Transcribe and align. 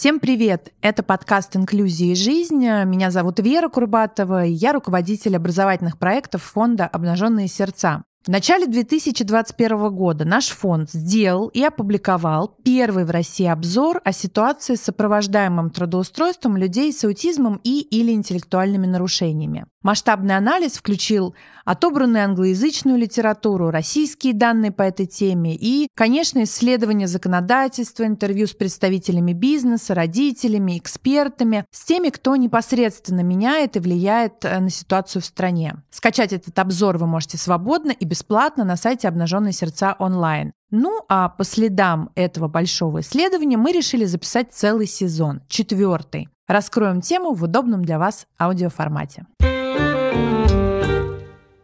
Всем 0.00 0.18
привет! 0.18 0.72
Это 0.80 1.02
подкаст 1.02 1.56
«Инклюзия 1.56 2.12
и 2.12 2.14
жизнь». 2.14 2.64
Меня 2.64 3.10
зовут 3.10 3.38
Вера 3.38 3.68
Курбатова, 3.68 4.46
и 4.46 4.50
я 4.50 4.72
руководитель 4.72 5.36
образовательных 5.36 5.98
проектов 5.98 6.42
фонда 6.42 6.86
«Обнаженные 6.86 7.48
сердца». 7.48 8.04
В 8.22 8.28
начале 8.28 8.66
2021 8.66 9.94
года 9.94 10.26
наш 10.26 10.48
фонд 10.48 10.90
сделал 10.90 11.48
и 11.48 11.62
опубликовал 11.62 12.54
первый 12.62 13.06
в 13.06 13.10
России 13.10 13.46
обзор 13.46 14.02
о 14.04 14.12
ситуации 14.12 14.74
с 14.74 14.82
сопровождаемым 14.82 15.70
трудоустройством 15.70 16.58
людей 16.58 16.92
с 16.92 17.02
аутизмом 17.02 17.62
и 17.64 17.80
или 17.80 18.12
интеллектуальными 18.12 18.86
нарушениями. 18.86 19.64
Масштабный 19.82 20.36
анализ 20.36 20.76
включил 20.76 21.34
отобранную 21.64 22.24
англоязычную 22.24 22.98
литературу, 22.98 23.70
российские 23.70 24.34
данные 24.34 24.72
по 24.72 24.82
этой 24.82 25.06
теме 25.06 25.56
и, 25.56 25.88
конечно, 25.94 26.42
исследования 26.42 27.06
законодательства, 27.06 28.04
интервью 28.04 28.46
с 28.46 28.52
представителями 28.52 29.32
бизнеса, 29.32 29.94
родителями, 29.94 30.76
экспертами, 30.76 31.64
с 31.70 31.86
теми, 31.86 32.10
кто 32.10 32.36
непосредственно 32.36 33.20
меняет 33.20 33.76
и 33.76 33.80
влияет 33.80 34.44
э, 34.44 34.60
на 34.60 34.68
ситуацию 34.68 35.22
в 35.22 35.24
стране. 35.24 35.76
Скачать 35.88 36.34
этот 36.34 36.58
обзор 36.58 36.98
вы 36.98 37.06
можете 37.06 37.38
свободно 37.38 37.92
и 37.92 38.04
бесплатно 38.10 38.64
на 38.64 38.76
сайте 38.76 39.08
«Обнаженные 39.08 39.52
сердца 39.52 39.94
онлайн». 39.98 40.52
Ну 40.70 41.00
а 41.08 41.28
по 41.28 41.44
следам 41.44 42.10
этого 42.16 42.48
большого 42.48 43.00
исследования 43.00 43.56
мы 43.56 43.72
решили 43.72 44.04
записать 44.04 44.52
целый 44.52 44.86
сезон, 44.86 45.42
четвертый. 45.48 46.28
Раскроем 46.48 47.00
тему 47.00 47.32
в 47.32 47.44
удобном 47.44 47.84
для 47.84 47.98
вас 47.98 48.26
аудиоформате. 48.38 49.26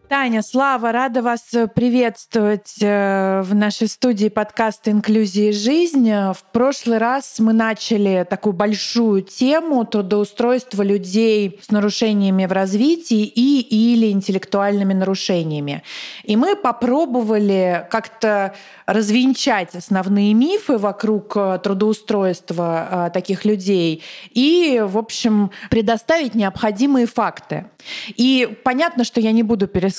Таня, 0.09 0.42
Слава, 0.42 0.92
рада 0.92 1.20
вас 1.20 1.42
приветствовать 1.75 2.77
э, 2.80 3.42
в 3.42 3.56
нашей 3.56 3.89
студии 3.89 4.28
подкаста 4.28 4.92
«Инклюзия 4.92 5.48
и 5.48 5.53
жизнь». 5.53 6.08
В 6.08 6.39
прошлый 6.53 6.98
раз 6.98 7.41
мы 7.41 7.53
начали 7.53 8.25
такую 8.30 8.53
большую 8.53 9.22
тему 9.22 9.84
трудоустройства 9.84 10.84
людей 10.84 11.58
с 11.61 11.72
нарушениями 11.72 12.47
в 12.47 12.53
развитии 12.53 13.25
и 13.25 13.61
или 13.61 14.12
интеллектуальными 14.12 14.92
нарушениями. 14.92 15.83
И 16.23 16.36
мы 16.36 16.55
попробовали 16.55 17.84
как-то 17.91 18.55
развенчать 18.86 19.75
основные 19.75 20.33
мифы 20.34 20.78
вокруг 20.78 21.36
э, 21.36 21.58
трудоустройства 21.61 23.08
э, 23.08 23.11
таких 23.12 23.45
людей 23.45 24.05
и, 24.30 24.80
в 24.86 24.98
общем, 24.98 25.50
предоставить 25.69 26.36
необходимые 26.36 27.06
факты. 27.06 27.67
И 28.14 28.56
понятно, 28.62 29.02
что 29.02 29.20
я 29.20 29.33
не 29.33 29.42
буду 29.42 29.67
пересказывать 29.67 29.95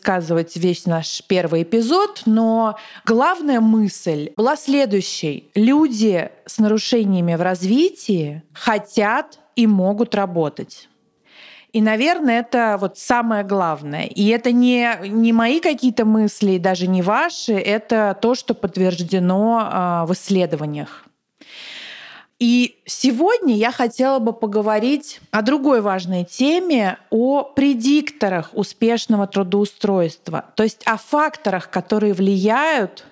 весь 0.56 0.86
наш 0.86 1.24
первый 1.28 1.64
эпизод, 1.64 2.24
но 2.26 2.78
главная 3.06 3.60
мысль 3.60 4.32
была 4.36 4.56
следующей. 4.56 5.50
Люди 5.56 6.30
с 6.46 6.58
нарушениями 6.60 7.36
в 7.36 7.42
развитии 7.42 8.44
хотят 8.54 9.40
и 9.56 9.68
могут 9.68 10.16
работать. 10.16 10.90
И, 11.74 11.82
наверное, 11.82 12.40
это 12.40 12.78
вот 12.80 12.98
самое 12.98 13.44
главное. 13.44 14.06
И 14.06 14.28
это 14.30 14.52
не, 14.52 14.90
не 15.04 15.34
мои 15.34 15.60
какие-то 15.60 16.06
мысли, 16.06 16.58
даже 16.58 16.88
не 16.88 17.02
ваши, 17.02 17.54
это 17.54 18.18
то, 18.22 18.36
что 18.36 18.54
подтверждено 18.54 19.60
э, 19.60 20.08
в 20.08 20.14
исследованиях. 20.14 21.07
И 22.40 22.78
сегодня 22.86 23.56
я 23.56 23.72
хотела 23.72 24.20
бы 24.20 24.32
поговорить 24.32 25.22
о 25.32 25.42
другой 25.42 25.82
важной 25.82 26.24
теме, 26.24 27.00
о 27.10 27.42
предикторах 27.42 28.52
успешного 28.54 29.26
трудоустройства, 29.26 30.46
то 30.56 30.62
есть 30.62 30.84
о 30.86 30.98
факторах, 30.98 31.72
которые 31.72 32.14
влияют 32.14 33.06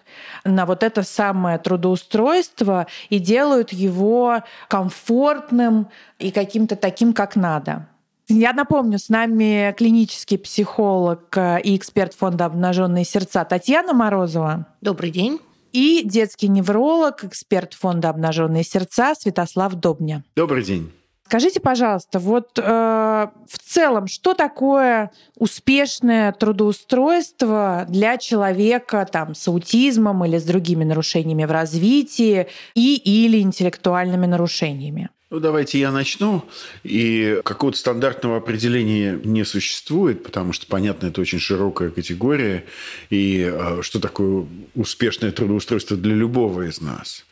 на 0.43 0.67
вот 0.67 0.83
это 0.83 1.01
самое 1.01 1.57
трудоустройство 1.57 2.85
и 3.09 3.17
делают 3.17 3.73
его 3.73 4.43
комфортным 4.67 5.87
и 6.19 6.29
каким-то 6.29 6.75
таким, 6.75 7.11
как 7.11 7.35
надо. 7.35 7.87
Я 8.27 8.53
напомню, 8.53 8.99
с 8.99 9.09
нами 9.09 9.73
клинический 9.75 10.37
психолог 10.37 11.35
и 11.63 11.75
эксперт 11.75 12.13
фонда 12.13 12.45
«Обнаженные 12.45 13.05
сердца» 13.05 13.43
Татьяна 13.43 13.93
Морозова. 13.93 14.67
Добрый 14.81 15.09
день 15.09 15.39
и 15.75 16.03
детский 16.05 16.47
невролог, 16.47 17.25
эксперт 17.25 17.73
фонда 17.73 18.09
«Обнаженные 18.09 18.63
сердца» 18.63 19.13
Святослав 19.13 19.75
Добня. 19.75 20.23
Добрый 20.35 20.63
день. 20.63 20.91
Скажите, 21.27 21.59
пожалуйста, 21.59 22.19
вот 22.19 22.57
э, 22.57 22.61
в 22.63 23.59
целом, 23.59 24.07
что 24.07 24.35
такое 24.35 25.11
успешное 25.37 26.31
трудоустройство 26.31 27.85
для 27.89 28.17
человека 28.17 29.07
там, 29.11 29.33
с 29.33 29.47
аутизмом 29.47 30.23
или 30.23 30.37
с 30.37 30.43
другими 30.43 30.83
нарушениями 30.83 31.45
в 31.45 31.51
развитии 31.51 32.47
и 32.75 32.95
или 32.95 33.41
интеллектуальными 33.41 34.27
нарушениями? 34.27 35.09
Ну, 35.35 35.41
давайте 35.41 35.77
я 35.81 35.91
начну. 35.91 36.45
И 36.85 37.41
какого-то 37.43 37.77
стандартного 37.77 38.37
определения 38.37 39.19
не 39.21 39.43
существует, 39.43 40.23
потому 40.23 40.53
что, 40.53 40.65
понятно, 40.65 41.07
это 41.07 41.19
очень 41.19 41.39
широкая 41.39 41.89
категория. 41.89 42.63
И 43.09 43.51
э, 43.53 43.81
что 43.81 43.99
такое 43.99 44.45
успешное 44.75 45.33
трудоустройство 45.33 45.97
для 45.97 46.15
любого 46.15 46.61
из 46.61 46.79
нас? 46.79 47.25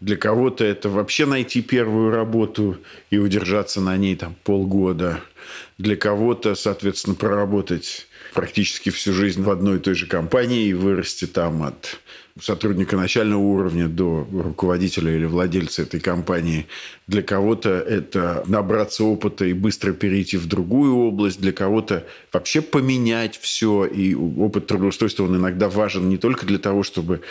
Для 0.00 0.16
кого-то 0.16 0.64
это 0.64 0.88
вообще 0.88 1.26
найти 1.26 1.60
первую 1.60 2.10
работу 2.10 2.78
и 3.10 3.18
удержаться 3.18 3.80
на 3.80 3.96
ней 3.96 4.14
там 4.14 4.36
полгода. 4.44 5.20
Для 5.76 5.96
кого-то, 5.96 6.54
соответственно, 6.54 7.16
проработать 7.16 8.06
практически 8.34 8.90
всю 8.90 9.12
жизнь 9.12 9.42
в 9.42 9.50
одной 9.50 9.76
и 9.76 9.80
той 9.80 9.94
же 9.94 10.06
компании 10.06 10.66
и 10.66 10.74
вырасти 10.74 11.26
там 11.26 11.62
от 11.62 11.98
сотрудника 12.40 12.96
начального 12.96 13.40
уровня 13.40 13.88
до 13.88 14.26
руководителя 14.30 15.12
или 15.12 15.24
владельца 15.24 15.82
этой 15.82 15.98
компании. 15.98 16.66
Для 17.06 17.22
кого-то 17.22 17.70
это 17.70 18.44
набраться 18.46 19.02
опыта 19.02 19.44
и 19.44 19.52
быстро 19.52 19.92
перейти 19.92 20.36
в 20.36 20.46
другую 20.46 20.94
область. 20.94 21.40
Для 21.40 21.52
кого-то 21.52 22.06
вообще 22.32 22.60
поменять 22.60 23.36
все. 23.38 23.84
И 23.86 24.14
опыт 24.14 24.66
трудоустройства, 24.66 25.24
он 25.24 25.36
иногда 25.36 25.68
важен 25.68 26.08
не 26.08 26.18
только 26.18 26.46
для 26.46 26.58
того, 26.58 26.84
чтобы 26.84 27.22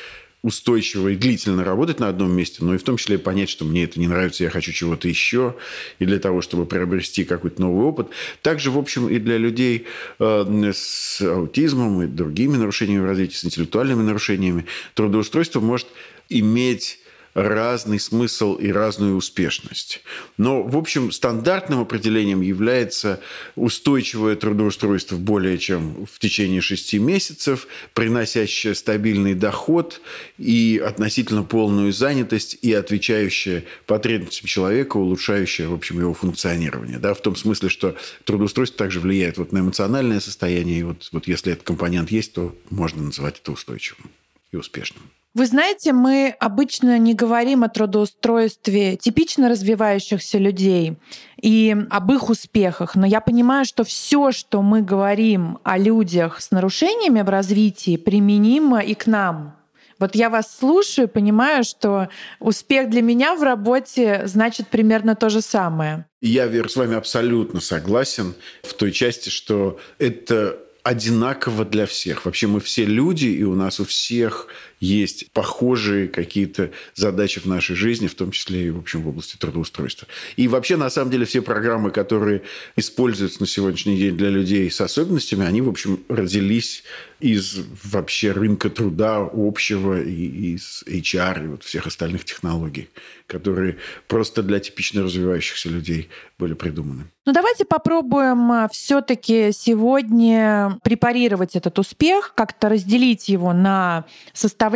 устойчиво 0.43 1.09
и 1.09 1.15
длительно 1.15 1.63
работать 1.63 1.99
на 1.99 2.09
одном 2.09 2.31
месте, 2.31 2.63
но 2.63 2.75
и 2.75 2.77
в 2.77 2.83
том 2.83 2.97
числе 2.97 3.17
понять, 3.17 3.49
что 3.49 3.65
мне 3.65 3.83
это 3.83 3.99
не 3.99 4.07
нравится, 4.07 4.43
я 4.43 4.49
хочу 4.49 4.71
чего-то 4.71 5.07
еще, 5.07 5.55
и 5.99 6.05
для 6.05 6.19
того, 6.19 6.41
чтобы 6.41 6.65
приобрести 6.65 7.23
какой-то 7.23 7.61
новый 7.61 7.85
опыт. 7.85 8.09
Также, 8.41 8.71
в 8.71 8.77
общем, 8.77 9.09
и 9.09 9.19
для 9.19 9.37
людей 9.37 9.87
э, 10.19 10.71
с 10.73 11.21
аутизмом 11.21 12.03
и 12.03 12.07
другими 12.07 12.55
нарушениями 12.55 13.05
развития, 13.05 13.37
с 13.37 13.45
интеллектуальными 13.45 14.03
нарушениями, 14.03 14.65
трудоустройство 14.93 15.59
может 15.59 15.87
иметь 16.29 16.99
разный 17.37 17.99
смысл 17.99 18.55
и 18.55 18.71
разную 18.71 19.15
успешность. 19.15 20.01
Но, 20.37 20.63
в 20.63 20.75
общем, 20.75 21.11
стандартным 21.11 21.81
определением 21.81 22.41
является 22.41 23.19
устойчивое 23.55 24.35
трудоустройство 24.35 25.17
более 25.17 25.59
чем 25.59 26.07
в 26.11 26.17
течение 26.17 26.61
шести 26.61 26.97
месяцев, 26.97 27.67
приносящее 27.93 28.73
стабильный 28.73 29.35
доход 29.35 30.01
и 30.39 30.81
относительно 30.83 31.43
полную 31.43 31.93
занятость 31.93 32.57
и 32.63 32.73
отвечающее 32.73 33.65
потребностям 33.85 34.47
человека, 34.47 34.97
улучшающее, 34.97 35.67
в 35.67 35.75
общем, 35.75 35.99
его 35.99 36.15
функционирование. 36.15 36.97
Да, 36.97 37.13
в 37.13 37.21
том 37.21 37.35
смысле, 37.35 37.69
что 37.69 37.95
трудоустройство 38.23 38.79
также 38.79 38.99
влияет 38.99 39.37
вот 39.37 39.51
на 39.51 39.59
эмоциональное 39.59 40.21
состояние. 40.21 40.79
И 40.79 40.83
вот, 40.83 41.07
вот 41.11 41.27
если 41.27 41.53
этот 41.53 41.65
компонент 41.65 42.09
есть, 42.09 42.33
то 42.33 42.55
можно 42.71 43.03
называть 43.03 43.39
это 43.39 43.51
устойчивым 43.51 44.09
и 44.51 44.57
успешным. 44.57 45.03
Вы 45.37 45.45
знаете, 45.45 45.93
мы 45.93 46.35
обычно 46.39 46.97
не 46.97 47.13
говорим 47.13 47.63
о 47.63 47.69
трудоустройстве 47.69 48.97
типично 48.97 49.49
развивающихся 49.49 50.39
людей 50.39 50.97
и 51.39 51.75
об 51.91 52.11
их 52.11 52.31
успехах, 52.31 52.95
но 52.95 53.05
я 53.05 53.21
понимаю, 53.21 53.63
что 53.63 53.83
все, 53.83 54.31
что 54.31 54.63
мы 54.63 54.81
говорим 54.81 55.59
о 55.61 55.77
людях 55.77 56.41
с 56.41 56.49
нарушениями 56.49 57.21
в 57.21 57.29
развитии, 57.29 57.97
применимо 57.97 58.79
и 58.79 58.95
к 58.95 59.05
нам. 59.05 59.55
Вот 59.99 60.15
я 60.15 60.31
вас 60.31 60.57
слушаю, 60.57 61.07
понимаю, 61.07 61.63
что 61.63 62.09
успех 62.39 62.89
для 62.89 63.03
меня 63.03 63.35
в 63.35 63.43
работе 63.43 64.23
значит 64.25 64.69
примерно 64.69 65.13
то 65.13 65.29
же 65.29 65.41
самое. 65.41 66.07
Я, 66.19 66.47
Вер, 66.47 66.67
с 66.67 66.75
вами 66.75 66.95
абсолютно 66.95 67.61
согласен 67.61 68.33
в 68.63 68.73
той 68.73 68.91
части, 68.91 69.29
что 69.29 69.79
это 69.99 70.57
одинаково 70.87 71.65
для 71.65 71.85
всех. 71.85 72.23
Вообще 72.23 72.47
мы 72.47 72.61
все 72.61 72.85
люди, 72.85 73.25
и 73.25 73.43
у 73.43 73.55
нас 73.55 73.81
у 73.81 73.85
всех 73.85 74.47
есть 74.79 75.31
похожие 75.31 76.07
какие-то 76.07 76.71
задачи 76.95 77.39
в 77.39 77.45
нашей 77.45 77.75
жизни, 77.75 78.07
в 78.07 78.15
том 78.15 78.31
числе 78.31 78.67
и, 78.67 78.69
в 78.69 78.77
общем, 78.77 79.01
в 79.01 79.07
области 79.07 79.37
трудоустройства. 79.37 80.07
И 80.35 80.47
вообще, 80.47 80.77
на 80.77 80.89
самом 80.89 81.11
деле, 81.11 81.25
все 81.25 81.41
программы, 81.41 81.91
которые 81.91 82.43
используются 82.75 83.41
на 83.41 83.47
сегодняшний 83.47 83.97
день 83.97 84.17
для 84.17 84.29
людей 84.29 84.69
с 84.69 84.79
особенностями, 84.81 85.45
они, 85.45 85.61
в 85.61 85.69
общем, 85.69 86.03
родились 86.09 86.83
из 87.19 87.59
вообще 87.83 88.31
рынка 88.31 88.69
труда 88.69 89.27
общего 89.33 89.99
и 89.99 90.53
из 90.55 90.83
HR 90.85 91.45
и 91.45 91.47
вот 91.47 91.63
всех 91.63 91.87
остальных 91.87 92.25
технологий, 92.25 92.89
которые 93.25 93.77
просто 94.07 94.43
для 94.43 94.59
типично 94.59 95.03
развивающихся 95.03 95.69
людей 95.69 96.09
были 96.37 96.53
придуманы. 96.53 97.05
Ну 97.25 97.33
давайте 97.33 97.65
попробуем 97.65 98.51
а, 98.51 98.69
все-таки 98.69 99.51
сегодня 99.51 100.79
препарировать 100.83 101.55
этот 101.55 101.79
успех, 101.79 102.33
как-то 102.35 102.69
разделить 102.69 103.27
его 103.29 103.51
на 103.51 104.05
составляющие. 104.33 104.66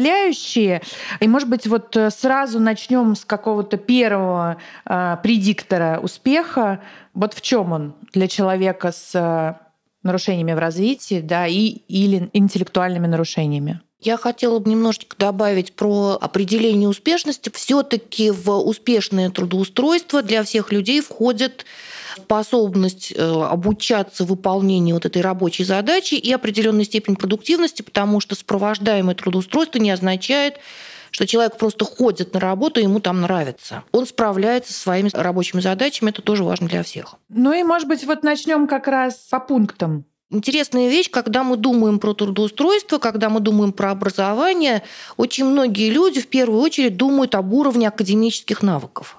И, 1.20 1.28
может 1.28 1.50
быть, 1.50 1.68
вот 1.68 1.96
э, 1.98 2.10
сразу 2.10 2.60
начнем 2.60 3.16
с 3.16 3.26
какого-то 3.26 3.78
первого 3.78 4.58
э, 4.86 5.18
предиктора 5.24 6.00
успеха. 6.02 6.82
Вот 7.14 7.34
в 7.34 7.42
чем 7.42 7.72
он 7.72 7.96
для 8.14 8.28
человека 8.28 8.92
с 8.92 9.12
э, 9.16 9.54
нарушениями 10.04 10.54
в 10.54 10.60
развитии, 10.60 11.22
да, 11.22 11.48
и 11.48 11.68
или 11.88 12.30
интеллектуальными 12.34 13.08
нарушениями. 13.08 13.82
Я 14.02 14.18
хотела 14.18 14.58
бы 14.58 14.72
немножечко 14.72 15.16
добавить 15.16 15.74
про 15.74 16.18
определение 16.20 16.90
успешности. 16.90 17.52
Все-таки 17.54 18.32
в 18.32 18.50
успешное 18.50 19.30
трудоустройство 19.30 20.24
для 20.24 20.44
всех 20.44 20.72
людей 20.72 21.02
входит 21.02 21.66
способность 22.18 23.14
э, 23.16 23.22
обучаться 23.22 24.26
выполнению 24.26 24.96
вот 24.96 25.06
этой 25.06 25.22
рабочей 25.22 25.64
задачи 25.64 26.16
и 26.16 26.34
определенная 26.34 26.84
степень 26.84 27.16
продуктивности, 27.16 27.84
потому 27.84 28.20
что 28.20 28.34
сопровождаемое 28.34 29.14
трудоустройство 29.14 29.78
не 29.78 29.92
означает, 29.92 30.56
что 31.12 31.28
человек 31.28 31.58
просто 31.58 31.86
ходит 31.86 32.34
на 32.34 32.40
работу, 32.40 32.80
и 32.80 32.84
ему 32.84 33.02
там 33.02 33.22
нравится. 33.22 33.84
Он 33.92 34.08
справляется 34.08 34.74
со 34.74 34.80
своими 34.80 35.10
рабочими 35.14 35.62
задачами, 35.62 36.10
это 36.10 36.24
тоже 36.24 36.44
важно 36.44 36.68
для 36.68 36.82
всех. 36.84 37.16
Ну 37.30 37.54
и, 37.54 37.64
может 37.64 37.88
быть, 37.88 38.04
вот 38.06 38.24
начнем 38.24 38.68
как 38.68 38.88
раз 38.88 39.16
по 39.30 39.40
пунктам. 39.40 40.06
Интересная 40.34 40.88
вещь, 40.88 41.10
когда 41.10 41.44
мы 41.44 41.58
думаем 41.58 42.00
про 42.00 42.14
трудоустройство, 42.14 43.00
когда 43.00 43.28
мы 43.30 43.42
думаем 43.42 43.74
про 43.74 43.92
образование, 43.92 44.82
очень 45.18 45.44
многие 45.44 45.90
люди 45.90 46.22
в 46.22 46.28
первую 46.28 46.62
очередь 46.62 46.96
думают 46.96 47.36
об 47.36 47.54
уровне 47.54 47.90
академических 47.90 48.62
навыков 48.62 49.18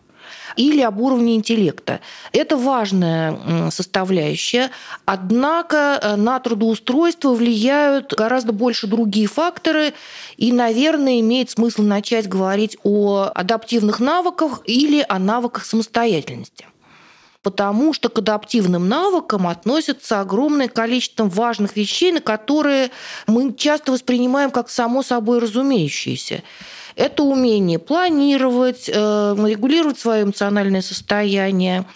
или 0.56 0.80
об 0.80 0.98
уровне 1.00 1.34
интеллекта. 1.34 2.00
Это 2.32 2.56
важная 2.56 3.70
составляющая. 3.70 4.70
Однако 5.04 5.98
э, 6.00 6.16
на 6.16 6.38
трудоустройство 6.40 7.34
влияют 7.34 8.14
гораздо 8.14 8.52
больше 8.52 8.86
другие 8.86 9.26
факторы, 9.26 9.92
и, 10.38 10.50
наверное, 10.50 11.20
имеет 11.20 11.50
смысл 11.50 11.82
начать 11.82 12.26
говорить 12.26 12.78
о 12.84 13.30
адаптивных 13.34 14.00
навыках 14.00 14.62
или 14.64 15.04
о 15.06 15.18
навыках 15.18 15.66
самостоятельности 15.66 16.66
потому 17.42 17.92
что 17.92 18.08
к 18.08 18.18
адаптивным 18.18 18.88
навыкам 18.88 19.46
относятся 19.46 20.20
огромное 20.20 20.68
количество 20.68 21.24
важных 21.24 21.76
вещей, 21.76 22.12
на 22.12 22.20
которые 22.20 22.90
мы 23.26 23.52
часто 23.54 23.92
воспринимаем 23.92 24.50
как 24.50 24.70
само 24.70 25.02
собой 25.02 25.40
разумеющиеся. 25.40 26.42
Это 26.94 27.22
умение 27.22 27.78
планировать, 27.78 28.88
э, 28.88 28.92
регулировать 28.92 29.98
свое 29.98 30.24
эмоциональное 30.24 30.82
состояние, 30.82 31.86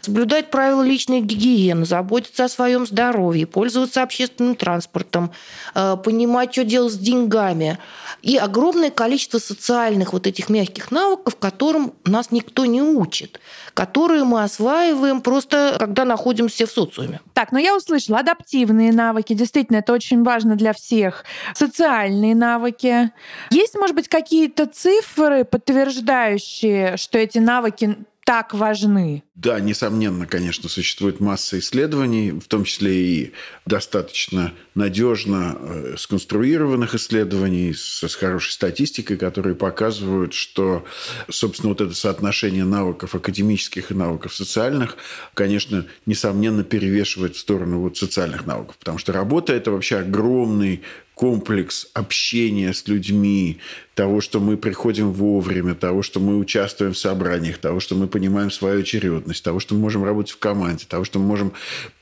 соблюдать 0.00 0.50
правила 0.50 0.82
личной 0.82 1.20
гигиены, 1.20 1.84
заботиться 1.84 2.44
о 2.44 2.48
своем 2.48 2.86
здоровье, 2.86 3.46
пользоваться 3.46 4.02
общественным 4.02 4.54
транспортом, 4.54 5.32
э, 5.74 5.96
понимать, 6.02 6.52
что 6.52 6.64
делать 6.64 6.94
с 6.94 6.98
деньгами. 6.98 7.78
И 8.26 8.36
огромное 8.38 8.90
количество 8.90 9.38
социальных 9.38 10.12
вот 10.12 10.26
этих 10.26 10.48
мягких 10.48 10.90
навыков, 10.90 11.36
которым 11.36 11.94
нас 12.04 12.32
никто 12.32 12.66
не 12.66 12.82
учит, 12.82 13.38
которые 13.72 14.24
мы 14.24 14.42
осваиваем 14.42 15.20
просто, 15.20 15.76
когда 15.78 16.04
находимся 16.04 16.66
в 16.66 16.70
социуме. 16.72 17.20
Так, 17.34 17.52
ну 17.52 17.58
я 17.58 17.76
услышала 17.76 18.18
адаптивные 18.18 18.92
навыки. 18.92 19.32
Действительно, 19.32 19.76
это 19.76 19.92
очень 19.92 20.24
важно 20.24 20.56
для 20.56 20.72
всех. 20.72 21.24
Социальные 21.54 22.34
навыки. 22.34 23.12
Есть, 23.50 23.76
может 23.76 23.94
быть, 23.94 24.08
какие-то 24.08 24.66
цифры, 24.66 25.44
подтверждающие, 25.44 26.96
что 26.96 27.18
эти 27.18 27.38
навыки 27.38 27.96
так 28.24 28.54
важны? 28.54 29.22
Да, 29.36 29.60
несомненно, 29.60 30.26
конечно, 30.26 30.68
существует 30.68 31.20
масса 31.20 31.60
исследований, 31.60 32.32
в 32.32 32.48
том 32.48 32.64
числе 32.64 32.92
и 32.92 33.32
достаточно 33.66 34.52
надежно 34.76 35.56
э, 35.58 35.94
сконструированных 35.98 36.94
исследований 36.94 37.72
с, 37.74 38.06
с 38.06 38.14
хорошей 38.14 38.52
статистикой, 38.52 39.16
которые 39.16 39.56
показывают, 39.56 40.34
что, 40.34 40.84
собственно, 41.28 41.70
вот 41.70 41.80
это 41.80 41.94
соотношение 41.94 42.64
навыков 42.64 43.14
академических 43.14 43.90
и 43.90 43.94
навыков 43.94 44.34
социальных, 44.34 44.96
конечно, 45.34 45.86
несомненно 46.04 46.62
перевешивает 46.62 47.36
в 47.36 47.38
сторону 47.38 47.80
вот 47.80 47.96
социальных 47.96 48.46
навыков, 48.46 48.76
потому 48.78 48.98
что 48.98 49.12
работа– 49.12 49.52
это 49.54 49.70
вообще 49.70 49.96
огромный 49.96 50.82
комплекс 51.16 51.88
общения 51.94 52.74
с 52.74 52.86
людьми, 52.86 53.58
того, 53.94 54.20
что 54.20 54.38
мы 54.38 54.58
приходим 54.58 55.12
вовремя, 55.12 55.74
того, 55.74 56.02
что 56.02 56.20
мы 56.20 56.36
участвуем 56.36 56.92
в 56.92 56.98
собраниях, 56.98 57.56
того, 57.56 57.80
что 57.80 57.94
мы 57.94 58.06
понимаем 58.06 58.50
свою 58.50 58.80
очередность, 58.80 59.42
того, 59.42 59.58
что 59.58 59.74
мы 59.74 59.80
можем 59.80 60.04
работать 60.04 60.32
в 60.32 60.38
команде, 60.38 60.84
того, 60.86 61.04
что 61.04 61.18
мы 61.18 61.24
можем 61.24 61.54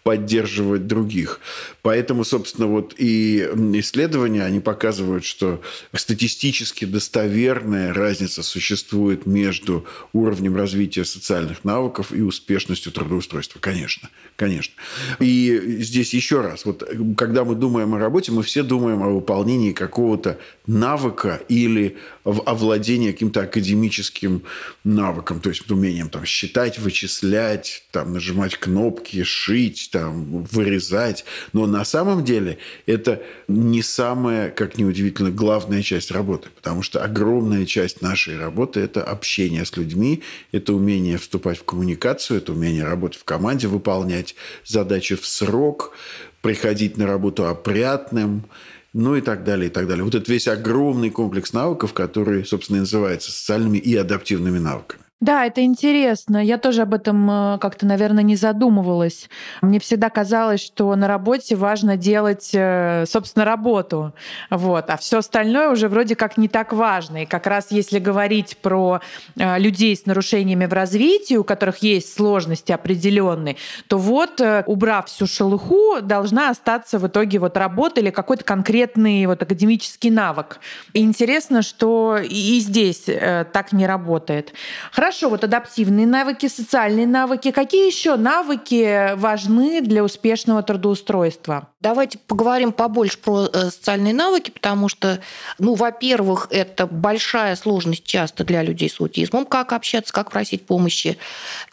поддерживать 0.02 0.88
других. 0.88 1.38
Поэтому, 1.82 2.24
собственно, 2.24 2.63
вот 2.66 2.94
и 2.98 3.48
исследования, 3.74 4.44
они 4.44 4.60
показывают, 4.60 5.24
что 5.24 5.60
статистически 5.94 6.84
достоверная 6.84 7.92
разница 7.92 8.42
существует 8.42 9.26
между 9.26 9.86
уровнем 10.12 10.56
развития 10.56 11.04
социальных 11.04 11.64
навыков 11.64 12.12
и 12.12 12.20
успешностью 12.20 12.92
трудоустройства. 12.92 13.58
Конечно, 13.60 14.08
конечно. 14.36 14.74
И 15.20 15.78
здесь 15.80 16.14
еще 16.14 16.40
раз, 16.40 16.64
вот 16.64 16.88
когда 17.16 17.44
мы 17.44 17.54
думаем 17.54 17.94
о 17.94 17.98
работе, 17.98 18.32
мы 18.32 18.42
все 18.42 18.62
думаем 18.62 19.02
о 19.02 19.10
выполнении 19.10 19.72
какого-то 19.72 20.38
навыка 20.66 21.40
или 21.48 21.96
овладении 22.24 23.12
каким-то 23.12 23.42
академическим 23.42 24.42
навыком, 24.82 25.40
то 25.40 25.50
есть 25.50 25.70
умением 25.70 26.08
там, 26.08 26.24
считать, 26.24 26.78
вычислять, 26.78 27.84
там, 27.90 28.12
нажимать 28.12 28.56
кнопки, 28.56 29.22
шить, 29.24 29.90
там, 29.92 30.44
вырезать. 30.44 31.24
Но 31.52 31.66
на 31.66 31.84
самом 31.84 32.24
деле 32.24 32.53
это 32.86 33.22
не 33.48 33.82
самая, 33.82 34.50
как 34.50 34.78
ни 34.78 34.84
удивительно, 34.84 35.30
главная 35.30 35.82
часть 35.82 36.10
работы, 36.10 36.48
потому 36.54 36.82
что 36.82 37.02
огромная 37.02 37.66
часть 37.66 38.02
нашей 38.02 38.38
работы– 38.38 38.80
это 38.80 39.02
общение 39.02 39.64
с 39.64 39.76
людьми, 39.76 40.22
это 40.52 40.72
умение 40.72 41.18
вступать 41.18 41.58
в 41.58 41.64
коммуникацию, 41.64 42.38
это 42.38 42.52
умение 42.52 42.84
работать 42.84 43.20
в 43.20 43.24
команде, 43.24 43.68
выполнять 43.68 44.34
задачи 44.64 45.16
в 45.16 45.26
срок, 45.26 45.96
приходить 46.40 46.96
на 46.96 47.06
работу 47.06 47.46
опрятным, 47.46 48.44
ну 48.92 49.16
и 49.16 49.20
так 49.20 49.44
далее, 49.44 49.66
и 49.66 49.70
так 49.70 49.88
далее. 49.88 50.04
Вот 50.04 50.14
это 50.14 50.30
весь 50.30 50.48
огромный 50.48 51.10
комплекс 51.10 51.52
навыков, 51.52 51.92
который, 51.92 52.44
собственно, 52.44 52.80
называется 52.80 53.30
социальными 53.32 53.78
и 53.78 53.96
адаптивными 53.96 54.58
навыками. 54.58 55.03
Да, 55.20 55.46
это 55.46 55.62
интересно. 55.64 56.44
Я 56.44 56.58
тоже 56.58 56.82
об 56.82 56.92
этом 56.92 57.30
э, 57.30 57.58
как-то, 57.58 57.86
наверное, 57.86 58.22
не 58.22 58.36
задумывалась. 58.36 59.30
Мне 59.62 59.80
всегда 59.80 60.10
казалось, 60.10 60.60
что 60.62 60.94
на 60.96 61.08
работе 61.08 61.56
важно 61.56 61.96
делать, 61.96 62.50
э, 62.52 63.04
собственно, 63.06 63.46
работу. 63.46 64.12
Вот. 64.50 64.90
А 64.90 64.98
все 64.98 65.18
остальное 65.18 65.70
уже 65.70 65.88
вроде 65.88 66.14
как 66.14 66.36
не 66.36 66.48
так 66.48 66.74
важно. 66.74 67.22
И 67.22 67.26
как 67.26 67.46
раз 67.46 67.68
если 67.70 68.00
говорить 68.00 68.58
про 68.60 69.00
э, 69.36 69.58
людей 69.58 69.96
с 69.96 70.04
нарушениями 70.04 70.66
в 70.66 70.74
развитии, 70.74 71.36
у 71.36 71.44
которых 71.44 71.78
есть 71.78 72.14
сложности 72.14 72.72
определенные, 72.72 73.56
то 73.88 73.96
вот, 73.96 74.42
убрав 74.66 75.06
всю 75.06 75.26
шелуху, 75.26 76.02
должна 76.02 76.50
остаться 76.50 76.98
в 76.98 77.06
итоге 77.06 77.38
вот 77.38 77.56
работа 77.56 78.00
или 78.00 78.10
какой-то 78.10 78.44
конкретный 78.44 79.24
вот 79.24 79.40
академический 79.42 80.10
навык. 80.10 80.58
И 80.92 81.00
интересно, 81.00 81.62
что 81.62 82.18
и 82.18 82.58
здесь 82.58 83.04
так 83.04 83.72
не 83.72 83.86
работает. 83.86 84.52
Хорошо, 84.92 85.13
Хорошо, 85.14 85.30
вот 85.30 85.44
адаптивные 85.44 86.08
навыки, 86.08 86.48
социальные 86.48 87.06
навыки. 87.06 87.52
Какие 87.52 87.86
еще 87.86 88.16
навыки 88.16 89.14
важны 89.14 89.80
для 89.80 90.02
успешного 90.02 90.60
трудоустройства? 90.64 91.68
Давайте 91.84 92.18
поговорим 92.18 92.72
побольше 92.72 93.18
про 93.18 93.44
э, 93.44 93.70
социальные 93.70 94.14
навыки, 94.14 94.50
потому 94.50 94.88
что, 94.88 95.20
ну, 95.58 95.74
во-первых, 95.74 96.48
это 96.50 96.86
большая 96.86 97.54
сложность 97.56 98.04
часто 98.04 98.42
для 98.42 98.62
людей 98.62 98.88
с 98.88 98.98
аутизмом, 98.98 99.44
как 99.44 99.74
общаться, 99.74 100.10
как 100.10 100.30
просить 100.30 100.66
помощи. 100.66 101.18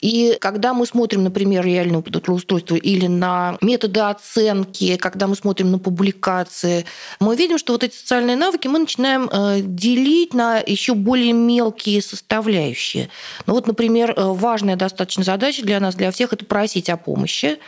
И 0.01 0.37
когда 0.41 0.73
мы 0.73 0.85
смотрим, 0.85 1.23
например, 1.23 1.65
реальное 1.65 2.01
трудоустройство 2.01 2.75
или 2.75 3.07
на 3.07 3.57
методы 3.61 4.01
оценки, 4.01 4.97
когда 4.97 5.27
мы 5.27 5.35
смотрим 5.35 5.71
на 5.71 5.79
публикации, 5.79 6.85
мы 7.21 7.37
видим, 7.37 7.57
что 7.57 7.71
вот 7.71 7.85
эти 7.85 7.95
социальные 7.95 8.35
навыки 8.35 8.67
мы 8.67 8.79
начинаем 8.79 9.29
э, 9.31 9.61
делить 9.61 10.33
на 10.33 10.59
еще 10.59 10.93
более 10.93 11.31
мелкие 11.31 12.01
составляющие. 12.01 13.09
Ну 13.45 13.53
вот, 13.53 13.67
например, 13.67 14.13
э, 14.15 14.23
важная 14.23 14.75
достаточно 14.75 15.23
задача 15.23 15.63
для 15.63 15.79
нас, 15.79 15.95
для 15.95 16.11
всех, 16.11 16.33
это 16.33 16.45
просить 16.45 16.89
о 16.89 16.97
помощи 16.97 17.59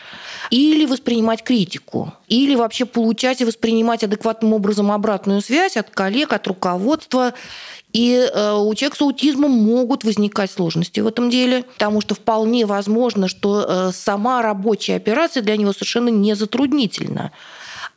или 0.49 0.85
воспринимать 0.85 1.43
критику, 1.43 2.13
или 2.27 2.55
вообще 2.55 2.85
получать 2.85 3.41
и 3.41 3.45
воспринимать 3.45 4.03
адекватным 4.03 4.53
образом 4.53 4.91
обратную 4.91 5.41
связь 5.41 5.77
от 5.77 5.89
коллег, 5.89 6.33
от 6.33 6.47
руководства. 6.47 7.33
И 7.93 8.13
э, 8.13 8.53
у 8.53 8.73
человека 8.73 8.97
с 8.97 9.01
аутизмом 9.01 9.51
могут 9.51 10.03
возникать 10.03 10.51
сложности 10.51 10.99
в 10.99 11.07
этом 11.07 11.29
деле, 11.29 11.63
потому 11.63 12.01
что 12.01 12.15
вполне 12.15 12.65
возможно, 12.65 13.27
что 13.27 13.65
э, 13.67 13.91
сама 13.93 14.41
рабочая 14.41 14.95
операция 14.95 15.43
для 15.43 15.55
него 15.57 15.73
совершенно 15.73 16.09
не 16.09 16.35
затруднительна. 16.35 17.31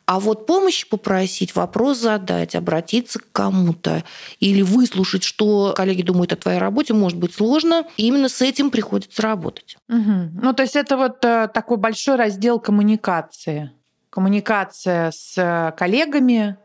А 0.07 0.21
вот 0.21 0.45
помощи 0.47 0.87
попросить, 0.87 1.53
вопрос 1.53 1.97
задать, 1.97 2.55
обратиться 2.55 3.19
к 3.19 3.29
кому-то 3.33 4.05
или 4.39 4.61
выслушать, 4.61 5.23
что 5.23 5.73
коллеги 5.75 6.01
думают 6.01 6.31
о 6.31 6.37
твоей 6.37 6.59
работе, 6.59 6.93
может 6.93 7.17
быть 7.17 7.33
сложно. 7.33 7.85
И 7.97 8.07
именно 8.07 8.29
с 8.29 8.41
этим 8.41 8.71
приходится 8.71 9.21
работать. 9.21 9.75
Угу. 9.89 10.29
Ну, 10.41 10.53
то 10.53 10.63
есть 10.63 10.77
это 10.77 10.95
вот 10.95 11.25
э, 11.25 11.49
такой 11.53 11.75
большой 11.75 12.15
раздел 12.15 12.57
коммуникации. 12.57 13.71
Коммуникация 14.09 15.11
с 15.11 15.75
коллегами, 15.77 16.55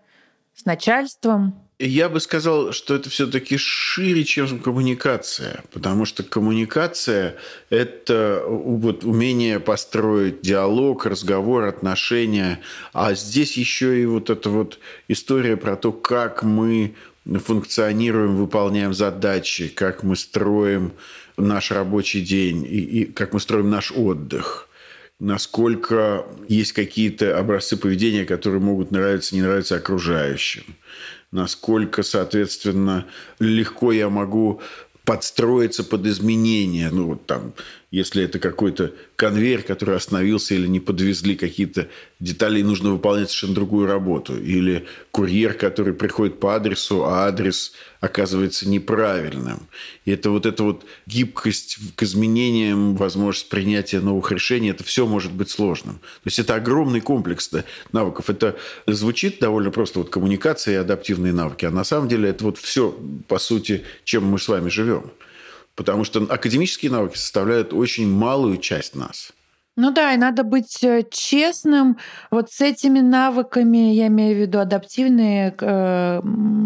с 0.55 0.65
начальством. 0.65 1.61
Я 1.85 2.09
бы 2.09 2.21
сказал, 2.21 2.71
что 2.71 2.95
это 2.95 3.11
все-таки 3.11 3.57
шире, 3.57 4.23
чем 4.23 4.61
коммуникация, 4.61 5.65
потому 5.73 6.05
что 6.05 6.23
коммуникация– 6.23 7.35
это 7.71 8.45
вот 8.47 9.03
умение 9.03 9.59
построить 9.59 10.43
диалог, 10.43 11.07
разговор, 11.07 11.65
отношения, 11.65 12.61
а 12.93 13.15
здесь 13.15 13.57
еще 13.57 14.01
и 14.01 14.07
вот 14.07 14.31
эта 14.31 14.49
вот 14.49 14.79
история 15.09 15.57
про 15.57 15.75
то, 15.75 15.91
как 15.91 16.45
мы 16.45 16.95
функционируем, 17.25 18.37
выполняем 18.37 18.95
задачи, 18.95 19.67
как 19.67 20.05
мы 20.05 20.15
строим 20.15 20.93
наш 21.37 21.73
рабочий 21.73 22.21
день 22.21 22.65
и, 22.65 22.79
и 22.79 23.05
как 23.07 23.33
мы 23.33 23.41
строим 23.41 23.71
наш 23.71 23.91
отдых. 23.91 24.69
Насколько 25.19 26.27
есть 26.47 26.75
какие-то 26.75 27.37
образцы 27.37 27.77
поведения, 27.77 28.25
которые 28.25 28.61
могут 28.61 28.93
нравиться, 28.93 29.35
не 29.35 29.43
нравиться 29.43 29.75
окружающим 29.75 30.63
насколько, 31.33 32.03
соответственно, 32.03 33.07
легко 33.41 33.91
я 33.91 34.09
могу 34.09 34.61
подстроиться 35.05 35.83
под 35.83 36.07
изменения. 36.07 36.91
Ну, 36.93 37.09
вот 37.09 37.27
там, 37.27 37.55
если 37.93 38.25
это 38.25 38.39
какой-то 38.39 38.93
конвейер, 39.17 39.63
который 39.63 39.95
остановился 39.97 40.55
или 40.55 40.67
не 40.67 40.81
подвезли 40.81 41.37
какие-то 41.37 41.89
детали, 42.21 42.61
и 42.61 42.63
нужно 42.63 42.91
выполнять 42.91 43.29
совершенно 43.29 43.55
другую 43.55 43.87
работу. 43.87 44.35
Или 44.35 44.87
курьер, 45.11 45.53
который 45.53 45.93
приходит 45.93 46.41
по 46.41 46.57
адресу, 46.57 47.05
а 47.05 47.27
адрес 47.27 47.75
оказывается 48.01 48.67
неправильным. 48.67 49.69
И 50.07 50.11
это 50.11 50.31
вот 50.31 50.47
эта 50.47 50.63
вот 50.65 50.87
гибкость 51.07 51.79
к 51.95 52.03
изменениям, 52.03 52.97
возможность 52.97 53.51
принятия 53.51 54.01
новых 54.01 54.33
решений, 54.33 54.71
это 54.71 54.83
все 54.85 55.07
может 55.07 55.31
быть 55.31 55.51
сложным. 55.51 55.97
То 55.97 56.27
есть 56.27 56.39
это 56.39 56.55
огромный 56.55 57.03
комплекс 57.03 57.51
навыков. 57.93 58.31
Это 58.31 58.57
звучит 58.87 59.39
довольно 59.39 59.71
просто 59.71 59.99
вот 59.99 60.09
коммуникация 60.09 60.75
и 60.75 60.79
адаптивные 60.79 61.35
навыки, 61.35 61.67
а 61.67 61.71
на 61.71 61.85
самом 61.85 62.09
деле 62.09 62.31
это 62.31 62.45
вот 62.45 62.57
все, 62.57 62.99
по 63.29 63.39
сути, 63.39 63.85
чем 64.05 64.25
мы 64.25 64.39
с 64.39 64.49
вами 64.49 64.71
живем. 64.71 65.13
Потому 65.75 66.05
что 66.05 66.21
академические 66.29 66.91
навыки 66.91 67.17
составляют 67.17 67.73
очень 67.73 68.09
малую 68.09 68.59
часть 68.59 68.95
нас. 68.95 69.33
Ну 69.75 69.91
да, 69.91 70.13
и 70.13 70.19
надо 70.19 70.45
быть 70.45 70.85
э, 70.85 71.03
честным. 71.11 71.97
Вот 72.31 72.51
с 72.51 72.61
этими 72.61 73.01
навыками, 73.01 73.95
я 73.95 74.09
имею 74.09 74.37
в 74.37 74.41
виду 74.41 74.59
адаптивные, 74.59 75.55
э, 75.59 76.21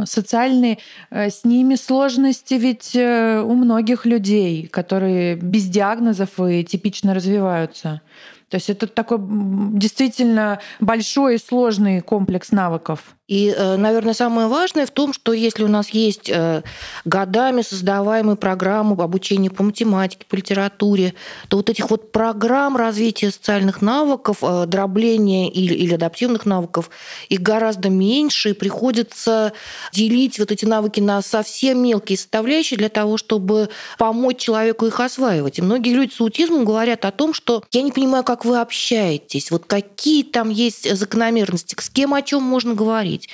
социальные, 0.04 0.78
э, 1.10 1.30
с 1.30 1.44
ними 1.44 1.76
сложности 1.76 2.54
ведь 2.54 2.96
у 2.96 3.54
многих 3.54 4.06
людей, 4.06 4.66
которые 4.66 5.36
без 5.36 5.66
диагнозов 5.66 6.40
и 6.40 6.64
типично 6.64 7.14
развиваются. 7.14 8.00
То 8.48 8.56
есть 8.56 8.70
это 8.70 8.88
такой 8.88 9.18
действительно 9.20 10.60
большой 10.80 11.36
и 11.36 11.38
сложный 11.38 12.00
комплекс 12.00 12.50
навыков. 12.50 13.16
И, 13.28 13.52
э, 13.56 13.76
наверное, 13.76 14.14
самое 14.14 14.46
важное 14.46 14.86
в 14.86 14.92
том, 14.92 15.12
что 15.12 15.32
если 15.32 15.64
у 15.64 15.68
нас 15.68 15.88
есть 15.90 16.30
э, 16.30 16.62
годами 17.04 17.62
создаваемые 17.62 18.36
программы 18.36 19.02
обучения 19.02 19.50
по 19.50 19.64
математике, 19.64 20.24
по 20.28 20.36
литературе, 20.36 21.12
то 21.48 21.56
вот 21.56 21.68
этих 21.68 21.90
вот 21.90 22.12
программ 22.12 22.76
развития 22.76 23.32
социальных 23.32 23.82
навыков, 23.82 24.38
э, 24.42 24.66
дробления 24.66 25.50
или, 25.50 25.74
или 25.74 25.94
адаптивных 25.94 26.46
навыков, 26.46 26.88
их 27.28 27.40
гораздо 27.40 27.90
меньше, 27.90 28.50
и 28.50 28.52
приходится 28.52 29.52
делить 29.92 30.38
вот 30.38 30.52
эти 30.52 30.64
навыки 30.64 31.00
на 31.00 31.20
совсем 31.20 31.82
мелкие 31.82 32.18
составляющие 32.18 32.78
для 32.78 32.90
того, 32.90 33.16
чтобы 33.16 33.70
помочь 33.98 34.38
человеку 34.38 34.86
их 34.86 35.00
осваивать. 35.00 35.58
И 35.58 35.62
многие 35.62 35.94
люди 35.94 36.12
с 36.12 36.20
аутизмом 36.20 36.64
говорят 36.64 37.04
о 37.04 37.10
том, 37.10 37.34
что 37.34 37.64
я 37.72 37.82
не 37.82 37.90
понимаю, 37.90 38.22
как 38.22 38.44
вы 38.44 38.60
общаетесь, 38.60 39.50
вот 39.50 39.64
какие 39.66 40.22
там 40.22 40.50
есть 40.50 40.88
закономерности, 40.96 41.74
с 41.76 41.90
кем 41.90 42.14
о 42.14 42.22
чем 42.22 42.44
можно 42.44 42.74
говорить 42.74 43.15
говорить, 43.16 43.28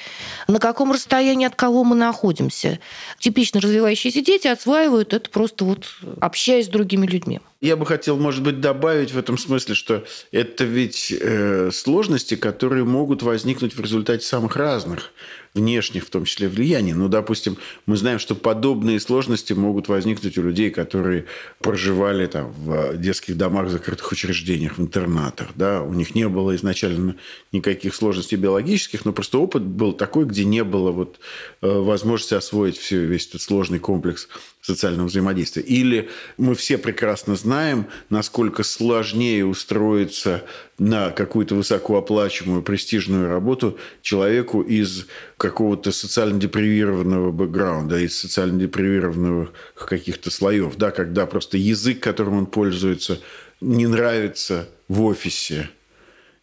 на 0.49 0.59
каком 0.59 0.93
расстоянии 0.93 1.47
от 1.47 1.55
кого 1.55 1.85
мы 1.85 1.97
находимся. 1.97 2.79
Типично 3.19 3.61
развивающиеся 3.61 4.23
дети 4.23 4.49
осваивают 4.49 5.13
это 5.13 5.31
просто 5.31 5.65
вот 5.65 5.87
общаясь 6.21 6.67
с 6.67 6.69
другими 6.69 7.07
людьми. 7.07 7.41
Я 7.63 7.77
бы 7.77 7.87
хотел, 7.87 8.19
может 8.19 8.43
быть, 8.43 8.61
добавить 8.61 9.13
в 9.13 9.19
этом 9.19 9.39
смысле, 9.39 9.77
что 9.77 10.05
это 10.33 10.65
ведь 10.65 11.13
э, 11.13 11.71
сложности, 11.73 12.35
которые 12.35 12.83
могут 12.83 13.23
возникнуть 13.23 13.77
в 13.77 13.81
результате 13.81 14.27
самых 14.27 14.57
разных 14.57 15.13
внешних, 15.55 16.05
в 16.05 16.11
том 16.11 16.25
числе, 16.25 16.49
влияний. 16.49 16.93
Ну, 16.93 17.09
допустим, 17.09 17.59
мы 17.87 17.97
знаем, 17.97 18.19
что 18.19 18.35
подобные 18.35 18.99
сложности 18.99 19.53
могут 19.53 19.87
возникнуть 19.87 20.39
у 20.39 20.43
людей, 20.43 20.71
которые 20.71 21.27
проживали 21.61 22.27
там, 22.27 22.53
в 22.53 22.97
детских 22.97 23.37
домах, 23.37 23.71
закрытых 23.71 24.11
учреждениях, 24.11 24.79
в 24.79 24.81
интернатах. 24.81 25.49
Да? 25.55 25.83
У 25.83 25.93
них 25.93 26.15
не 26.15 26.29
было 26.29 26.57
изначально 26.57 27.17
никаких 27.53 27.95
сложностей 27.95 28.39
биологических, 28.39 29.05
но 29.05 29.13
просто 29.13 29.39
опыт 29.39 29.63
был 29.63 29.93
такой, 29.93 30.25
где 30.25 30.45
не 30.45 30.65
было 30.65 30.91
вот, 30.91 31.21
э, 31.61 31.69
возможности 31.69 32.35
освоить 32.35 32.79
все, 32.79 33.05
весь 33.05 33.29
этот 33.29 33.43
сложный 33.43 33.79
комплекс 33.79 34.29
социального 34.63 35.09
взаимодействия. 35.09 35.63
Или 35.63 36.09
мы 36.39 36.55
все 36.55 36.79
прекрасно 36.79 37.35
знаем, 37.37 37.87
насколько 38.09 38.63
сложнее 38.63 39.45
устроиться 39.45 40.45
на 40.79 41.11
какую-то 41.11 41.57
высокооплачиваемую 41.57 42.63
престижную 42.63 43.29
работу 43.29 43.77
человеку 44.01 44.63
из 44.63 45.07
какого-то 45.37 45.91
социально 45.91 46.39
депривированного 46.39 47.33
бэкграунда, 47.33 47.99
из 47.99 48.17
социально 48.19 48.59
депривированных 48.59 49.51
каких-то 49.75 50.31
слоев, 50.31 50.77
да, 50.77 50.93
когда 50.93 51.27
просто 51.27 51.59
язык, 51.59 52.01
которым 52.01 52.35
он 52.39 52.47
пользуется, 52.47 53.19
не 53.61 53.87
нравится 53.89 54.69
в 54.89 55.03
офисе, 55.03 55.71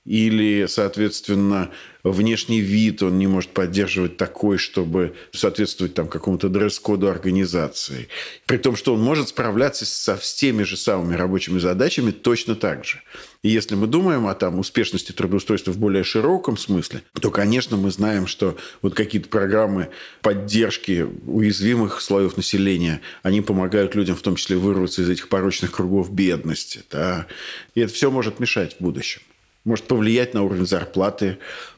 или, 0.05 0.65
соответственно, 0.67 1.71
внешний 2.03 2.61
вид 2.61 3.03
он 3.03 3.19
не 3.19 3.27
может 3.27 3.51
поддерживать 3.51 4.15
такой, 4.15 4.57
чтобы 4.57 5.13
соответствовать 5.33 5.93
там, 5.93 6.07
какому-то 6.07 6.47
дресс-коду 6.47 7.09
организации. 7.09 8.07
При 8.45 8.57
том, 8.57 8.75
что 8.75 8.93
он 8.93 9.01
может 9.01 9.29
справляться 9.29 9.85
со, 9.85 10.17
с 10.17 10.33
теми 10.33 10.63
же 10.63 10.77
самыми 10.77 11.15
рабочими 11.15 11.59
задачами 11.59 12.11
точно 12.11 12.55
так 12.55 12.85
же. 12.85 13.01
И 13.43 13.49
если 13.49 13.75
мы 13.75 13.87
думаем 13.87 14.27
о 14.27 14.33
там, 14.35 14.59
успешности 14.59 15.11
трудоустройства 15.11 15.71
в 15.71 15.77
более 15.77 16.03
широком 16.03 16.57
смысле, 16.57 17.03
то, 17.19 17.29
конечно, 17.29 17.75
мы 17.75 17.91
знаем, 17.91 18.25
что 18.25 18.57
вот 18.81 18.95
какие-то 18.95 19.27
программы 19.27 19.89
поддержки 20.21 21.05
уязвимых 21.25 22.01
слоев 22.01 22.37
населения, 22.37 23.01
они 23.21 23.41
помогают 23.41 23.95
людям 23.95 24.15
в 24.15 24.21
том 24.21 24.37
числе 24.37 24.55
вырваться 24.55 25.01
из 25.01 25.09
этих 25.09 25.27
порочных 25.27 25.71
кругов 25.71 26.11
бедности. 26.11 26.83
Да? 26.89 27.27
И 27.75 27.81
это 27.81 27.93
все 27.93 28.09
может 28.09 28.39
мешать 28.39 28.77
в 28.77 28.83
будущем 28.83 29.21
может 29.65 29.85
повлиять 29.85 30.33
на 30.33 30.43
уровень 30.43 30.65
зарплаты, 30.65 31.37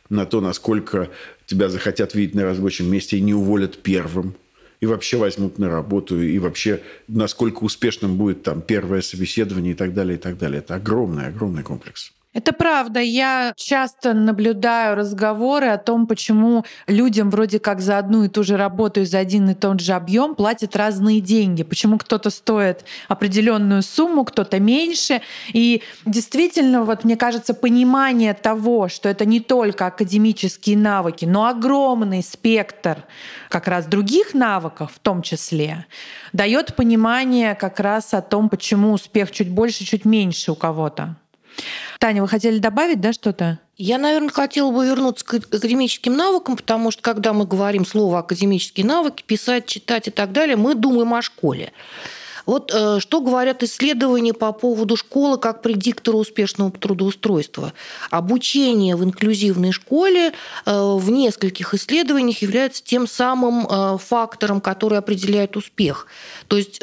на 0.10 0.26
то, 0.26 0.42
насколько 0.42 1.10
тебя 1.46 1.70
захотят 1.70 2.14
видеть 2.16 2.36
на 2.36 2.44
рабочем 2.44 2.92
месте 2.92 3.18
и 3.18 3.22
не 3.22 3.34
уволят 3.34 3.78
первым, 3.82 4.36
и 4.80 4.86
вообще 4.86 5.18
возьмут 5.18 5.60
на 5.60 5.70
работу, 5.70 6.22
и 6.22 6.38
вообще 6.40 6.82
насколько 7.08 7.64
успешным 7.64 8.18
будет 8.18 8.44
там 8.44 8.62
первое 8.62 9.02
собеседование 9.02 9.74
и 9.74 9.76
так 9.76 9.94
далее, 9.94 10.18
и 10.18 10.20
так 10.20 10.38
далее. 10.38 10.60
Это 10.60 10.76
огромный, 10.76 11.28
огромный 11.28 11.64
комплекс. 11.64 12.12
Это 12.34 12.54
правда. 12.54 13.02
Я 13.02 13.54
часто 13.58 14.14
наблюдаю 14.14 14.96
разговоры 14.96 15.68
о 15.68 15.78
том, 15.78 16.08
почему 16.08 16.64
людям 16.88 17.30
вроде 17.30 17.60
как 17.60 17.82
за 17.82 17.98
одну 17.98 18.24
и 18.24 18.30
ту 18.30 18.44
же 18.44 18.56
работу 18.56 19.02
и 19.02 19.06
за 19.06 19.20
один 19.20 19.50
и 19.50 19.54
тот 19.54 19.82
же 19.82 19.92
объем 19.92 20.36
платят 20.36 20.78
разные 20.78 21.20
деньги. 21.20 21.64
Почему 21.64 21.98
кто-то 21.98 22.30
стоит 22.30 22.86
определенную 23.10 23.82
сумму, 23.82 24.24
кто-то 24.24 24.62
меньше. 24.62 25.22
И 25.52 25.84
действительно, 26.06 26.86
вот 26.86 27.04
мне 27.04 27.18
кажется, 27.18 27.54
понимание 27.54 28.34
того, 28.34 28.88
что 28.88 29.10
это 29.10 29.26
не 29.26 29.42
только 29.42 29.88
академические 29.88 30.78
навыки, 30.78 31.26
но 31.26 31.48
огромный 31.48 32.24
спектр 32.24 33.04
как 33.50 33.68
раз 33.68 33.88
других 33.88 34.34
навыков 34.34 34.94
в 34.96 35.00
том 35.00 35.22
числе, 35.22 35.86
дает 36.32 36.78
понимание 36.78 37.56
как 37.56 37.82
раз 37.82 38.14
о 38.14 38.22
том, 38.22 38.48
почему 38.48 38.94
успех 38.94 39.32
чуть 39.32 39.50
больше, 39.50 39.84
чуть 39.84 40.06
меньше 40.06 40.54
у 40.54 40.56
кого-то. 40.56 41.18
Таня, 42.02 42.24
вы 42.24 42.28
хотели 42.28 42.58
добавить, 42.58 43.00
да, 43.00 43.14
что-то? 43.14 43.60
Я, 43.78 44.00
наверное, 44.00 44.30
хотела 44.30 44.72
бы 44.72 44.88
вернуться 44.88 45.24
к 45.24 45.36
академическим 45.36 46.18
навыкам, 46.18 46.58
потому 46.58 46.90
что 46.90 47.04
когда 47.04 47.32
мы 47.32 47.46
говорим 47.46 47.86
слово 47.86 48.18
академические 48.20 48.88
навыки, 48.88 49.22
писать, 49.22 49.68
читать 49.68 50.08
и 50.08 50.12
так 50.12 50.32
далее, 50.32 50.56
мы 50.56 50.74
думаем 50.74 51.14
о 51.14 51.22
школе. 51.22 51.72
Вот 52.48 52.72
э, 52.74 53.00
что 53.00 53.22
говорят 53.22 53.62
исследования 53.62 54.34
по 54.34 54.52
поводу 54.52 54.98
школы 54.98 55.38
как 55.38 55.62
предиктора 55.62 56.18
успешного 56.18 56.72
трудоустройства? 56.72 57.72
Обучение 58.10 58.96
в 58.96 59.04
инклюзивной 59.04 59.72
школе 59.72 60.30
э, 60.30 60.32
в 60.66 61.08
нескольких 61.12 61.76
исследованиях 61.76 62.42
является 62.42 62.84
тем 62.84 63.06
самым 63.06 63.68
э, 63.68 64.00
фактором, 64.00 64.60
который 64.60 64.98
определяет 64.98 65.56
успех. 65.56 66.08
То 66.48 66.58
есть 66.58 66.82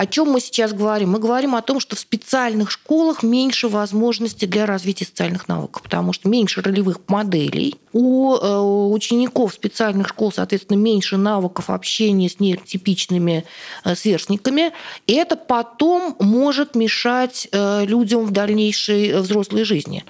О 0.00 0.06
чем 0.06 0.30
мы 0.30 0.40
сейчас 0.40 0.72
говорим? 0.72 1.10
Мы 1.10 1.18
говорим 1.18 1.54
о 1.54 1.60
том, 1.60 1.78
что 1.78 1.94
в 1.94 1.98
специальных 1.98 2.70
школах 2.70 3.22
меньше 3.22 3.68
возможностей 3.68 4.46
для 4.46 4.64
развития 4.64 5.04
социальных 5.04 5.46
навыков, 5.46 5.82
потому 5.82 6.14
что 6.14 6.26
меньше 6.30 6.62
ролевых 6.62 7.00
моделей. 7.08 7.76
У 7.92 8.34
э, 8.34 8.60
учеников 8.94 9.52
специальных 9.52 10.08
школ, 10.08 10.32
соответственно, 10.32 10.78
меньше 10.78 11.18
навыков 11.18 11.68
общения 11.68 12.30
с 12.30 12.40
нейротипичными 12.40 13.44
э, 13.84 13.94
сверстниками. 13.94 14.72
И 15.06 15.12
это 15.12 15.36
потом 15.36 16.16
может 16.18 16.74
мешать 16.74 17.48
э, 17.52 17.84
людям 17.84 18.24
в 18.24 18.30
дальнейшей 18.30 19.20
взрослой 19.20 19.64
жизни. 19.64 20.06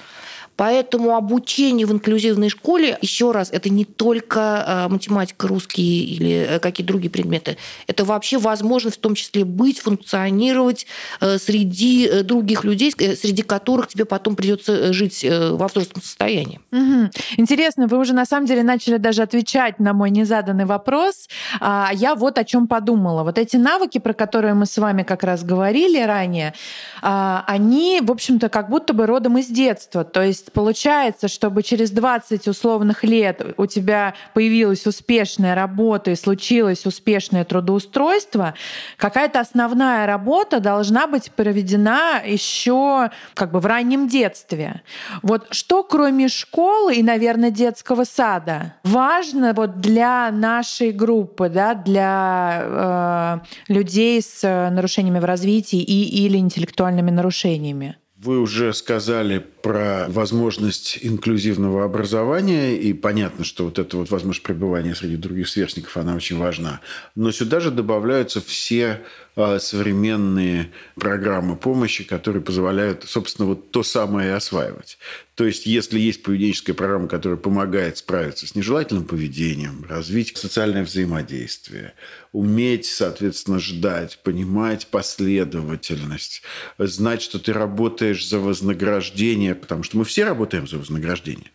Поэтому 0.61 1.17
обучение 1.17 1.87
в 1.87 1.93
инклюзивной 1.93 2.51
школе, 2.51 2.99
еще 3.01 3.33
раз, 3.33 3.49
это 3.51 3.71
не 3.71 3.87
только 3.87 4.63
э, 4.69 4.93
математика, 4.93 5.49
русский 5.49 6.05
или 6.05 6.47
э, 6.51 6.59
какие-то 6.59 6.93
другие 6.93 7.11
предметы. 7.11 7.57
Это 7.87 8.05
вообще 8.05 8.37
возможность 8.37 8.99
в 8.99 9.01
том 9.01 9.15
числе 9.15 9.47
быть, 9.47 9.81
функционировать 9.81 10.87
э, 11.23 11.39
среди 11.39 12.23
других 12.25 12.65
людей, 12.65 12.93
среди 12.93 13.41
которых 13.41 13.89
тебе 13.89 14.05
потом 14.05 14.37
придется 14.37 14.93
жить 14.93 15.25
во 15.27 15.67
взрослом 15.67 16.03
состоянии. 16.03 16.61
Угу. 16.73 17.11
Интересно, 17.39 17.87
вы 17.87 17.97
уже 17.97 18.13
на 18.13 18.27
самом 18.27 18.47
деле 18.47 18.63
начали 18.63 18.99
даже 18.99 19.23
отвечать 19.23 19.79
на 19.79 19.95
мой 19.95 20.11
незаданный 20.11 20.67
вопрос. 20.67 21.31
А 21.59 21.91
я 21.95 22.15
вот 22.15 22.37
о 22.37 22.45
чем 22.45 22.69
подумала. 22.69 23.25
Вот 23.25 23.39
эти 23.39 23.57
навыки, 23.57 23.97
про 23.97 24.13
которые 24.13 24.53
мы 24.53 24.67
с 24.67 24.77
вами 24.77 25.05
как 25.05 25.25
раз 25.25 25.43
говорили 25.43 26.03
ранее, 26.03 26.53
а, 27.01 27.45
они, 27.47 28.03
в 28.03 28.11
общем-то, 28.11 28.51
как 28.51 28.69
будто 28.69 28.93
бы 28.93 29.07
родом 29.07 29.39
из 29.39 29.47
детства. 29.47 30.05
То 30.05 30.23
есть 30.23 30.50
получается, 30.53 31.29
чтобы 31.29 31.63
через 31.63 31.91
20 31.91 32.49
условных 32.49 33.05
лет 33.05 33.55
у 33.57 33.67
тебя 33.67 34.15
появилась 34.35 34.87
успешная 34.87 35.55
работа 35.55 36.11
и 36.11 36.17
случилось 36.17 36.87
успешное 36.87 37.45
трудоустройство, 37.45 38.55
какая-то 38.97 39.41
основная 39.41 40.07
работа 40.07 40.61
должна 40.61 41.07
быть 41.07 41.33
проведена 41.33 42.23
еще 42.25 43.11
как 43.35 43.51
бы 43.51 43.61
в 43.61 43.67
раннем 43.67 44.09
детстве. 44.09 44.83
Вот 45.23 45.49
что 45.51 45.83
кроме 45.83 46.29
школы 46.29 46.95
и, 46.95 47.03
наверное, 47.03 47.51
детского 47.51 48.05
сада 48.05 48.75
важно 48.85 49.53
вот 49.53 49.81
для 49.81 50.31
нашей 50.31 50.93
группы, 50.93 51.49
да, 51.49 51.75
для 51.75 53.41
э, 53.69 53.73
людей 53.73 54.21
с 54.23 54.43
нарушениями 54.71 55.19
в 55.19 55.25
развитии 55.25 55.81
и 55.81 56.25
или 56.25 56.39
интеллектуальными 56.39 57.11
нарушениями? 57.11 57.97
Вы 58.23 58.39
уже 58.39 58.75
сказали 58.75 59.39
про 59.39 60.05
возможность 60.09 60.99
инклюзивного 61.01 61.85
образования, 61.85 62.77
и 62.77 62.93
понятно, 62.93 63.45
что 63.45 63.65
вот 63.65 63.79
эта 63.79 63.97
вот 63.97 64.11
возможность 64.11 64.43
пребывания 64.43 64.95
среди 64.95 65.17
других 65.17 65.49
сверстников, 65.49 65.97
она 65.97 66.15
очень 66.15 66.37
важна. 66.37 66.81
Но 67.15 67.33
сюда 67.33 67.61
же 67.61 67.71
добавляются 67.71 68.43
все 68.43 69.01
современные 69.37 70.71
программы 70.97 71.57
помощи, 71.57 72.05
которые 72.05 72.43
позволяют, 72.43 73.05
собственно, 73.07 73.49
вот 73.49 73.71
то 73.71 73.83
самое 73.83 74.31
и 74.31 74.33
осваивать. 74.33 74.99
То 75.35 75.47
есть, 75.47 75.65
если 75.67 75.99
есть 75.99 76.23
поведенческая 76.23 76.75
программа, 76.75 77.09
которая 77.09 77.39
помогает 77.39 77.97
справиться 77.97 78.47
с 78.47 78.55
нежелательным 78.55 79.05
поведением, 79.05 79.87
развить 79.89 80.37
социальное 80.37 80.85
взаимодействие, 80.85 81.95
уметь, 82.33 82.87
соответственно, 82.87 83.59
ждать, 83.59 84.19
понимать 84.23 84.87
последовательность, 84.89 86.43
знать, 86.79 87.23
что 87.23 87.39
ты 87.39 87.53
работаешь 87.53 88.29
за 88.29 88.39
вознаграждение, 88.39 89.55
потому 89.55 89.83
что 89.83 89.97
мы 89.97 90.05
все 90.05 90.25
работаем 90.25 90.69
за 90.69 90.79
вознаграждение. 90.79 91.51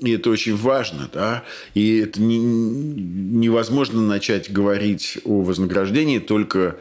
И 0.00 0.12
это 0.12 0.30
очень 0.30 0.56
важно, 0.56 1.10
да. 1.12 1.44
И 1.74 1.98
это 1.98 2.20
не, 2.20 2.38
невозможно 2.38 4.00
начать 4.00 4.52
говорить 4.52 5.18
о 5.24 5.42
вознаграждении 5.42 6.20
только 6.20 6.78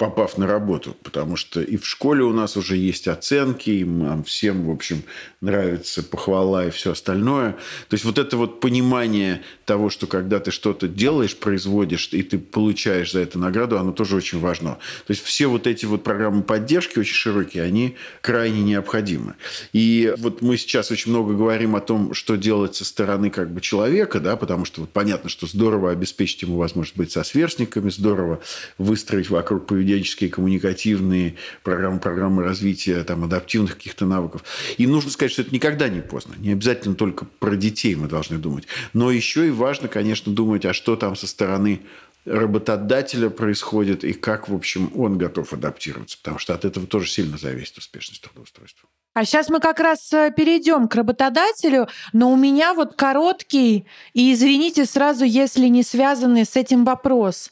попав 0.00 0.38
на 0.38 0.46
работу, 0.46 0.96
потому 1.02 1.36
что 1.36 1.60
и 1.60 1.76
в 1.76 1.86
школе 1.86 2.22
у 2.22 2.32
нас 2.32 2.56
уже 2.56 2.78
есть 2.78 3.06
оценки, 3.06 3.68
и 3.68 3.84
нам 3.84 4.24
всем, 4.24 4.64
в 4.64 4.70
общем, 4.70 5.02
нравится 5.42 6.02
похвала 6.02 6.66
и 6.66 6.70
все 6.70 6.92
остальное. 6.92 7.52
То 7.90 7.94
есть 7.94 8.06
вот 8.06 8.16
это 8.16 8.38
вот 8.38 8.60
понимание 8.60 9.42
того, 9.66 9.90
что 9.90 10.06
когда 10.06 10.40
ты 10.40 10.52
что-то 10.52 10.88
делаешь, 10.88 11.36
производишь, 11.36 12.08
и 12.12 12.22
ты 12.22 12.38
получаешь 12.38 13.12
за 13.12 13.20
это 13.20 13.38
награду, 13.38 13.78
оно 13.78 13.92
тоже 13.92 14.16
очень 14.16 14.40
важно. 14.40 14.78
То 15.06 15.10
есть 15.10 15.22
все 15.22 15.48
вот 15.48 15.66
эти 15.66 15.84
вот 15.84 16.02
программы 16.02 16.44
поддержки 16.44 16.98
очень 16.98 17.14
широкие, 17.14 17.62
они 17.62 17.96
крайне 18.22 18.62
необходимы. 18.62 19.34
И 19.74 20.14
вот 20.16 20.40
мы 20.40 20.56
сейчас 20.56 20.90
очень 20.90 21.10
много 21.10 21.34
говорим 21.34 21.76
о 21.76 21.80
том, 21.80 22.14
что 22.14 22.36
делать 22.36 22.74
со 22.74 22.86
стороны 22.86 23.28
как 23.28 23.52
бы 23.52 23.60
человека, 23.60 24.18
да, 24.18 24.36
потому 24.36 24.64
что 24.64 24.80
вот 24.80 24.90
понятно, 24.90 25.28
что 25.28 25.46
здорово 25.46 25.90
обеспечить 25.90 26.40
ему 26.40 26.56
возможность 26.56 26.96
быть 26.96 27.12
со 27.12 27.22
сверстниками, 27.22 27.90
здорово 27.90 28.40
выстроить 28.78 29.28
вокруг 29.28 29.66
поведения 29.66 29.89
поведенческие, 29.90 30.30
коммуникативные 30.30 31.36
программы, 31.62 32.00
программы 32.00 32.44
развития 32.44 33.02
там, 33.04 33.24
адаптивных 33.24 33.76
каких-то 33.76 34.06
навыков. 34.06 34.44
И 34.78 34.86
нужно 34.86 35.10
сказать, 35.10 35.32
что 35.32 35.42
это 35.42 35.52
никогда 35.52 35.88
не 35.88 36.00
поздно. 36.00 36.34
Не 36.38 36.52
обязательно 36.52 36.94
только 36.94 37.24
про 37.24 37.56
детей 37.56 37.94
мы 37.94 38.08
должны 38.08 38.38
думать. 38.38 38.66
Но 38.92 39.10
еще 39.10 39.46
и 39.46 39.50
важно, 39.50 39.88
конечно, 39.88 40.32
думать, 40.32 40.64
а 40.64 40.72
что 40.72 40.96
там 40.96 41.16
со 41.16 41.26
стороны 41.26 41.80
работодателя 42.24 43.30
происходит 43.30 44.04
и 44.04 44.12
как, 44.12 44.48
в 44.48 44.54
общем, 44.54 44.90
он 44.94 45.18
готов 45.18 45.52
адаптироваться, 45.52 46.18
потому 46.18 46.38
что 46.38 46.54
от 46.54 46.64
этого 46.64 46.86
тоже 46.86 47.08
сильно 47.08 47.38
зависит 47.38 47.78
успешность 47.78 48.22
трудоустройства. 48.22 48.88
А 49.12 49.24
сейчас 49.24 49.48
мы 49.48 49.58
как 49.58 49.80
раз 49.80 50.12
э, 50.12 50.30
перейдем 50.30 50.86
к 50.86 50.94
работодателю, 50.94 51.88
но 52.12 52.30
у 52.30 52.36
меня 52.36 52.74
вот 52.74 52.94
короткий, 52.94 53.86
и 54.12 54.32
извините 54.32 54.84
сразу, 54.84 55.24
если 55.24 55.66
не 55.66 55.82
связанный 55.82 56.44
с 56.44 56.54
этим 56.54 56.84
вопрос. 56.84 57.50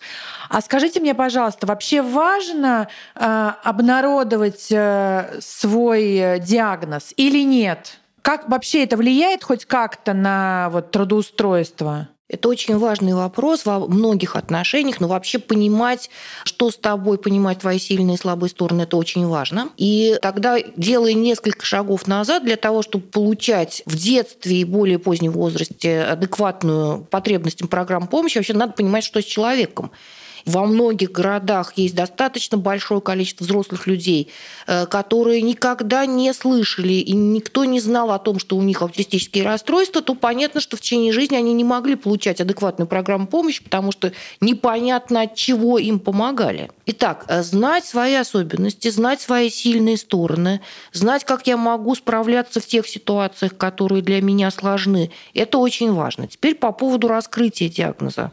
А 0.48 0.60
скажите 0.60 1.00
мне, 1.00 1.14
пожалуйста, 1.14 1.66
вообще 1.66 2.00
важно 2.02 2.88
э, 3.16 3.52
обнародовать 3.64 4.70
э, 4.70 5.40
свой 5.40 6.14
э, 6.14 6.38
диагноз 6.38 7.12
или 7.16 7.42
нет? 7.42 7.98
Как 8.22 8.48
вообще 8.48 8.84
это 8.84 8.96
влияет 8.96 9.42
хоть 9.42 9.64
как-то 9.64 10.14
на 10.14 10.68
вот, 10.70 10.92
трудоустройство? 10.92 12.08
Это 12.28 12.50
очень 12.50 12.76
важный 12.76 13.14
вопрос 13.14 13.64
во 13.64 13.78
многих 13.86 14.36
отношениях, 14.36 15.00
но 15.00 15.08
вообще 15.08 15.38
понимать, 15.38 16.10
что 16.44 16.70
с 16.70 16.76
тобой, 16.76 17.16
понимать 17.16 17.60
твои 17.60 17.78
сильные 17.78 18.16
и 18.16 18.18
слабые 18.18 18.50
стороны, 18.50 18.82
это 18.82 18.98
очень 18.98 19.26
важно. 19.26 19.70
И 19.78 20.18
тогда, 20.20 20.58
делая 20.76 21.14
несколько 21.14 21.64
шагов 21.64 22.06
назад 22.06 22.44
для 22.44 22.56
того, 22.56 22.82
чтобы 22.82 23.06
получать 23.06 23.82
в 23.86 23.96
детстве 23.96 24.60
и 24.60 24.64
более 24.64 24.98
позднем 24.98 25.32
возрасте 25.32 26.02
адекватную 26.02 27.04
потребностям 27.04 27.66
программ 27.66 28.06
помощи, 28.06 28.36
вообще 28.36 28.52
надо 28.52 28.74
понимать, 28.74 29.04
что 29.04 29.22
с 29.22 29.24
человеком. 29.24 29.90
Во 30.48 30.64
многих 30.64 31.12
городах 31.12 31.74
есть 31.76 31.94
достаточно 31.94 32.56
большое 32.56 33.02
количество 33.02 33.44
взрослых 33.44 33.86
людей, 33.86 34.30
э, 34.66 34.86
которые 34.86 35.42
никогда 35.42 36.06
не 36.06 36.32
слышали 36.32 36.94
и 36.94 37.12
никто 37.12 37.66
не 37.66 37.80
знал 37.80 38.10
о 38.12 38.18
том, 38.18 38.38
что 38.38 38.56
у 38.56 38.62
них 38.62 38.80
аутистические 38.80 39.44
расстройства, 39.44 40.00
то 40.00 40.14
понятно, 40.14 40.62
что 40.62 40.78
в 40.78 40.80
течение 40.80 41.12
жизни 41.12 41.36
они 41.36 41.52
не 41.52 41.64
могли 41.64 41.96
получать 41.96 42.40
адекватную 42.40 42.88
программу 42.88 43.26
помощи, 43.26 43.62
потому 43.62 43.92
что 43.92 44.12
непонятно, 44.40 45.20
от 45.20 45.34
чего 45.34 45.78
им 45.78 45.98
помогали. 45.98 46.70
Итак, 46.86 47.26
э, 47.28 47.42
знать 47.42 47.84
свои 47.84 48.14
особенности, 48.14 48.88
знать 48.88 49.20
свои 49.20 49.50
сильные 49.50 49.98
стороны, 49.98 50.62
знать, 50.94 51.24
как 51.24 51.46
я 51.46 51.58
могу 51.58 51.94
справляться 51.94 52.60
в 52.60 52.66
тех 52.66 52.88
ситуациях, 52.88 53.54
которые 53.54 54.00
для 54.00 54.22
меня 54.22 54.50
сложны, 54.50 55.10
это 55.34 55.58
очень 55.58 55.92
важно. 55.92 56.26
Теперь 56.26 56.54
по 56.54 56.72
поводу 56.72 57.08
раскрытия 57.08 57.68
диагноза. 57.68 58.32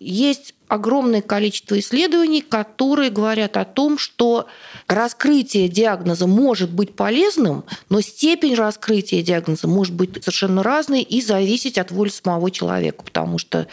Есть 0.00 0.54
огромное 0.70 1.20
количество 1.20 1.76
исследований, 1.80 2.42
которые 2.42 3.10
говорят 3.10 3.56
о 3.56 3.64
том, 3.64 3.98
что 3.98 4.46
раскрытие 4.86 5.68
диагноза 5.68 6.28
может 6.28 6.70
быть 6.70 6.94
полезным, 6.94 7.64
но 7.88 8.00
степень 8.00 8.54
раскрытия 8.54 9.20
диагноза 9.20 9.66
может 9.66 9.94
быть 9.94 10.22
совершенно 10.22 10.62
разной 10.62 11.02
и 11.02 11.20
зависеть 11.20 11.76
от 11.76 11.90
воли 11.90 12.08
самого 12.08 12.52
человека, 12.52 13.02
потому 13.02 13.38
что 13.38 13.66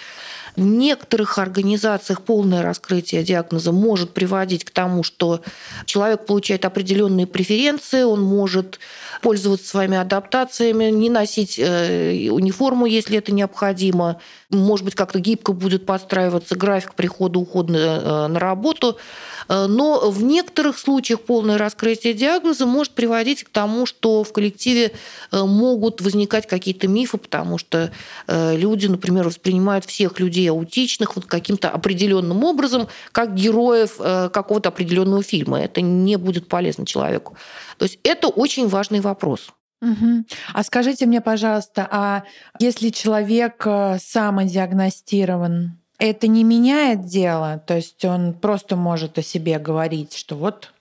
в 0.58 0.62
некоторых 0.62 1.38
организациях 1.38 2.24
полное 2.24 2.64
раскрытие 2.64 3.24
диагноза 3.24 3.72
может 3.72 4.14
приводить 4.14 4.66
к 4.66 4.72
тому, 4.72 5.04
что 5.04 5.42
человек 5.86 6.26
получает 6.26 6.66
определенные 6.66 7.28
преференции, 7.28 8.02
он 8.02 8.22
может 8.22 8.80
пользоваться 9.22 9.68
своими 9.68 9.98
адаптациями, 9.98 10.86
не 10.86 11.12
носить 11.12 11.60
э, 11.60 12.30
униформу, 12.32 12.88
если 12.88 13.20
это 13.20 13.32
необходимо, 13.32 14.20
может 14.50 14.84
быть, 14.84 14.96
как-то 14.96 15.20
гибко 15.20 15.54
будет 15.54 15.86
подстраиваться 15.86 16.56
график 16.56 16.96
прихода, 16.96 17.38
ухода 17.38 17.74
э, 17.74 18.28
на 18.28 18.40
работу. 18.40 18.98
Э, 19.48 19.68
но 19.68 20.10
в 20.10 20.24
некоторых 20.24 20.78
случаях 20.78 21.22
полное 21.22 21.58
раскрытие 21.58 22.14
диагноза 22.14 22.66
может 22.66 22.94
приводить 22.94 23.44
к 23.44 23.50
тому, 23.50 23.86
что 23.86 24.24
в 24.24 24.34
коллективе 24.34 24.94
э, 25.32 25.44
могут 25.44 26.02
возникать 26.02 26.48
какие-то 26.48 26.88
мифы, 26.88 27.18
потому 27.18 27.58
что 27.58 27.92
люди, 28.28 28.88
например, 28.88 29.26
воспринимают 29.26 29.86
всех 29.86 30.20
людей 30.20 30.50
аутичных 30.50 31.16
вот 31.16 31.26
каким-то 31.26 31.70
определенным 31.70 32.44
образом, 32.44 32.88
как 33.12 33.36
героев 33.36 33.98
какого-то 33.98 34.70
определенного 34.70 35.24
фильма. 35.24 35.62
Это 35.62 35.82
не 35.82 36.18
будет 36.18 36.48
полезно 36.48 36.86
человеку. 36.86 37.38
То 37.78 37.86
есть 37.86 38.00
это 38.04 38.28
очень 38.28 38.68
важный 38.68 39.00
вопрос. 39.00 39.50
Угу. 39.82 40.26
А 40.54 40.64
скажите 40.64 41.06
мне, 41.06 41.22
пожалуйста, 41.22 41.88
а 41.90 42.24
если 42.60 42.90
человек 42.90 43.64
самодиагностирован, 43.64 45.80
Это 46.00 46.28
не 46.28 46.44
меняет 46.44 47.06
дело, 47.06 47.62
то 47.66 47.76
есть 47.76 48.06
он 48.06 48.34
просто 48.34 48.76
может 48.76 49.18
о 49.18 49.24
себе 49.24 49.58
говорить, 49.58 50.14
что 50.14 50.36
вот 50.36 50.74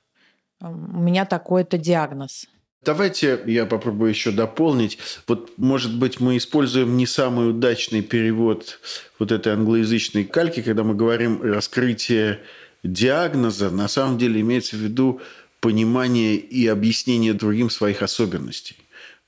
у 0.61 1.01
меня 1.01 1.25
такой-то 1.25 1.79
диагноз. 1.79 2.47
Давайте 2.85 3.41
я 3.47 3.67
попробую 3.67 4.11
еще 4.11 4.31
дополнить. 4.31 4.99
Вот, 5.27 5.53
может 5.57 5.99
быть, 5.99 6.21
мы 6.21 6.37
используем 6.37 6.97
не 6.97 7.07
самый 7.07 7.51
удачный 7.51 8.01
перевод 8.01 8.79
вот 9.19 9.33
этой 9.33 9.55
англоязычной 9.55 10.25
кальки, 10.25 10.63
когда 10.63 10.85
мы 10.85 10.95
говорим 10.95 11.43
раскрытие 11.43 12.41
диагноза, 12.85 13.71
на 13.71 13.89
самом 13.89 14.19
деле 14.19 14.41
имеется 14.41 14.77
в 14.77 14.81
виду 14.81 15.21
понимание 15.61 16.37
и 16.37 16.69
объяснение 16.69 17.35
другим 17.35 17.71
своих 17.71 18.03
особенностей. 18.03 18.77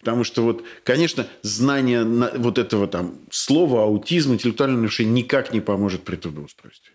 Потому 0.08 0.24
что 0.24 0.42
вот, 0.42 0.64
конечно, 0.84 1.26
знание 1.42 2.02
вот 2.02 2.56
этого 2.56 2.88
там 2.88 3.16
слова 3.30 3.82
аутизм, 3.82 4.32
интеллектуальное 4.32 4.78
нарушение 4.78 5.12
никак 5.12 5.52
не 5.52 5.60
поможет 5.60 6.00
при 6.00 6.16
трудоустройстве. 6.16 6.92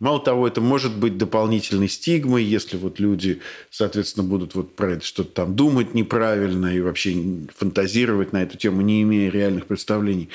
Мало 0.00 0.18
того, 0.18 0.48
это 0.48 0.62
может 0.62 0.96
быть 0.96 1.18
дополнительной 1.18 1.90
стигмой, 1.90 2.42
если 2.42 2.78
вот 2.78 2.98
люди, 2.98 3.42
соответственно, 3.68 4.26
будут 4.26 4.54
вот 4.54 4.74
про 4.74 4.92
это 4.92 5.04
что-то 5.04 5.30
там 5.30 5.54
думать 5.54 5.92
неправильно 5.92 6.74
и 6.74 6.80
вообще 6.80 7.14
фантазировать 7.54 8.32
на 8.32 8.42
эту 8.42 8.56
тему, 8.56 8.80
не 8.80 9.02
имея 9.02 9.30
реальных 9.30 9.66
представлений. 9.66 10.30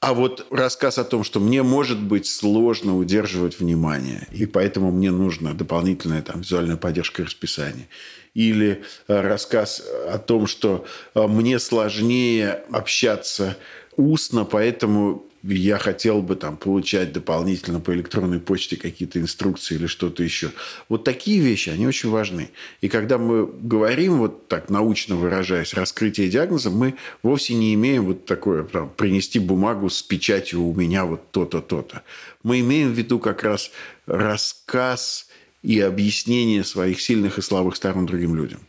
А 0.00 0.14
вот 0.14 0.46
рассказ 0.50 0.96
о 0.96 1.04
том, 1.04 1.24
что 1.24 1.40
мне 1.40 1.62
может 1.62 2.00
быть 2.00 2.26
сложно 2.26 2.96
удерживать 2.96 3.60
внимание, 3.60 4.26
и 4.32 4.46
поэтому 4.46 4.90
мне 4.90 5.10
нужна 5.10 5.52
дополнительная 5.52 6.22
там, 6.22 6.40
визуальная 6.40 6.78
поддержка 6.78 7.22
расписания. 7.24 7.86
Или 8.32 8.82
э, 9.08 9.20
рассказ 9.20 9.82
о 10.08 10.18
том, 10.18 10.46
что 10.46 10.86
э, 11.14 11.26
мне 11.26 11.58
сложнее 11.58 12.64
общаться 12.70 13.58
устно, 13.96 14.46
поэтому 14.46 15.29
я 15.42 15.78
хотел 15.78 16.22
бы 16.22 16.36
там 16.36 16.56
получать 16.56 17.12
дополнительно 17.12 17.80
по 17.80 17.94
электронной 17.94 18.40
почте 18.40 18.76
какие-то 18.76 19.20
инструкции 19.20 19.74
или 19.74 19.86
что-то 19.86 20.22
еще. 20.22 20.52
Вот 20.88 21.04
такие 21.04 21.40
вещи, 21.40 21.70
они 21.70 21.86
очень 21.86 22.10
важны. 22.10 22.50
И 22.80 22.88
когда 22.88 23.18
мы 23.18 23.46
говорим, 23.46 24.18
вот 24.18 24.48
так 24.48 24.68
научно 24.68 25.16
выражаясь, 25.16 25.74
раскрытие 25.74 26.28
диагноза, 26.28 26.70
мы 26.70 26.96
вовсе 27.22 27.54
не 27.54 27.74
имеем 27.74 28.04
вот 28.04 28.26
такое, 28.26 28.64
там, 28.64 28.90
принести 28.90 29.38
бумагу 29.38 29.88
с 29.88 30.02
печатью 30.02 30.62
у 30.62 30.74
меня 30.74 31.04
вот 31.04 31.30
то-то, 31.30 31.60
то-то. 31.60 32.02
Мы 32.42 32.60
имеем 32.60 32.92
в 32.92 32.98
виду 32.98 33.18
как 33.18 33.42
раз 33.42 33.70
рассказ 34.06 35.28
и 35.62 35.80
объяснение 35.80 36.64
своих 36.64 37.00
сильных 37.00 37.38
и 37.38 37.42
слабых 37.42 37.76
сторон 37.76 38.06
другим 38.06 38.34
людям. 38.34 38.60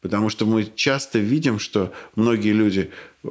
Потому 0.00 0.30
что 0.30 0.46
мы 0.46 0.70
часто 0.74 1.18
видим, 1.18 1.58
что 1.58 1.92
многие 2.14 2.52
люди 2.52 2.90
э, 3.22 3.28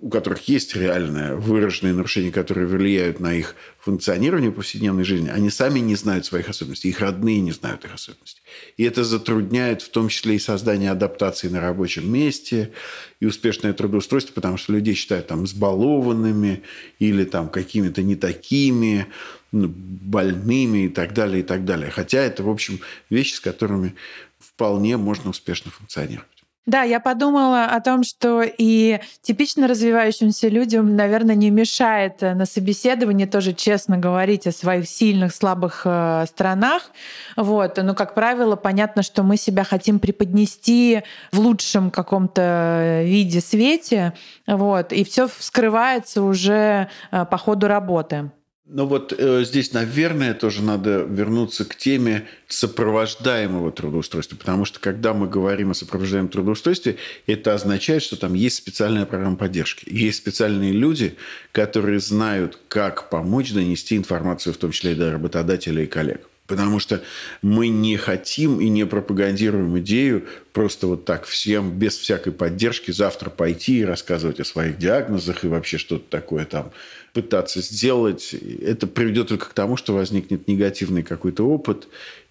у 0.00 0.08
которых 0.10 0.48
есть 0.48 0.76
реальное 0.76 1.34
выраженные 1.34 1.92
нарушения, 1.92 2.30
которые 2.30 2.66
влияют 2.66 3.18
на 3.20 3.34
их 3.34 3.56
функционирование 3.78 4.52
повседневной 4.52 5.04
жизни, 5.04 5.28
они 5.28 5.50
сами 5.50 5.80
не 5.80 5.96
знают 5.96 6.24
своих 6.24 6.48
особенностей, 6.48 6.88
их 6.88 7.00
родные 7.00 7.40
не 7.40 7.52
знают 7.52 7.84
их 7.84 7.94
особенностей. 7.94 8.40
И 8.76 8.84
это 8.84 9.02
затрудняет 9.02 9.82
в 9.82 9.90
том 9.90 10.08
числе 10.08 10.36
и 10.36 10.38
создание 10.38 10.90
адаптации 10.90 11.48
на 11.48 11.60
рабочем 11.60 12.10
месте 12.10 12.72
и 13.18 13.26
успешное 13.26 13.72
трудоустройство, 13.72 14.32
потому 14.34 14.56
что 14.56 14.72
людей 14.72 14.94
считают 14.94 15.26
там 15.26 15.46
сбалованными 15.46 16.62
или 16.98 17.24
там 17.24 17.48
какими-то 17.48 18.02
не 18.02 18.14
такими, 18.14 19.06
больными 19.52 20.84
и 20.84 20.88
так 20.88 21.14
далее, 21.14 21.40
и 21.40 21.42
так 21.42 21.64
далее. 21.64 21.90
Хотя 21.90 22.20
это, 22.20 22.42
в 22.42 22.48
общем, 22.48 22.80
вещи, 23.10 23.34
с 23.34 23.40
которыми 23.40 23.94
вполне 24.38 24.96
можно 24.96 25.30
успешно 25.30 25.70
функционировать. 25.70 26.38
Да, 26.68 26.82
я 26.82 27.00
подумала 27.00 27.64
о 27.64 27.80
том, 27.80 28.04
что 28.04 28.42
и 28.42 29.00
типично 29.22 29.68
развивающимся 29.68 30.48
людям, 30.48 30.96
наверное, 30.96 31.34
не 31.34 31.48
мешает 31.48 32.20
на 32.20 32.44
собеседовании 32.44 33.24
тоже 33.24 33.54
честно 33.54 33.96
говорить 33.96 34.46
о 34.46 34.52
своих 34.52 34.86
сильных, 34.86 35.34
слабых 35.34 35.82
э, 35.86 36.26
сторонах. 36.28 36.90
Вот. 37.36 37.78
Но, 37.78 37.94
как 37.94 38.12
правило, 38.12 38.54
понятно, 38.54 39.02
что 39.02 39.22
мы 39.22 39.38
себя 39.38 39.64
хотим 39.64 39.98
преподнести 39.98 41.04
в 41.32 41.38
лучшем 41.38 41.90
каком-то 41.90 43.00
виде, 43.02 43.40
свете. 43.40 44.12
Вот. 44.46 44.92
И 44.92 45.04
все 45.04 45.26
вскрывается 45.26 46.22
уже 46.22 46.90
э, 47.10 47.24
по 47.24 47.38
ходу 47.38 47.66
работы. 47.66 48.30
Ну 48.70 48.84
вот 48.84 49.14
э, 49.16 49.44
здесь, 49.44 49.72
наверное, 49.72 50.34
тоже 50.34 50.62
надо 50.62 50.98
вернуться 50.98 51.64
к 51.64 51.74
теме 51.74 52.28
сопровождаемого 52.48 53.72
трудоустройства, 53.72 54.36
потому 54.36 54.66
что 54.66 54.78
когда 54.78 55.14
мы 55.14 55.26
говорим 55.26 55.70
о 55.70 55.74
сопровождаемом 55.74 56.28
трудоустройстве, 56.28 56.98
это 57.26 57.54
означает, 57.54 58.02
что 58.02 58.16
там 58.16 58.34
есть 58.34 58.56
специальная 58.56 59.06
программа 59.06 59.36
поддержки, 59.36 59.88
есть 59.90 60.18
специальные 60.18 60.72
люди, 60.72 61.16
которые 61.52 61.98
знают, 61.98 62.58
как 62.68 63.08
помочь 63.08 63.54
донести 63.54 63.96
информацию, 63.96 64.52
в 64.52 64.58
том 64.58 64.70
числе 64.72 64.92
и 64.92 64.96
до 64.96 65.12
работодателя 65.12 65.84
и 65.84 65.86
коллег. 65.86 66.28
Потому 66.48 66.80
что 66.80 67.02
мы 67.42 67.68
не 67.68 67.98
хотим 67.98 68.58
и 68.58 68.70
не 68.70 68.86
пропагандируем 68.86 69.78
идею 69.80 70.26
просто 70.54 70.86
вот 70.86 71.04
так 71.04 71.26
всем, 71.26 71.78
без 71.78 71.96
всякой 71.96 72.32
поддержки, 72.32 72.90
завтра 72.90 73.28
пойти 73.28 73.80
и 73.80 73.84
рассказывать 73.84 74.40
о 74.40 74.44
своих 74.44 74.78
диагнозах 74.78 75.44
и 75.44 75.48
вообще 75.48 75.76
что-то 75.76 76.08
такое 76.08 76.46
там 76.46 76.72
пытаться 77.12 77.60
сделать. 77.60 78.34
Это 78.62 78.86
приведет 78.86 79.28
только 79.28 79.50
к 79.50 79.52
тому, 79.52 79.76
что 79.76 79.92
возникнет 79.92 80.48
негативный 80.48 81.02
какой-то 81.02 81.46
опыт, 81.46 81.86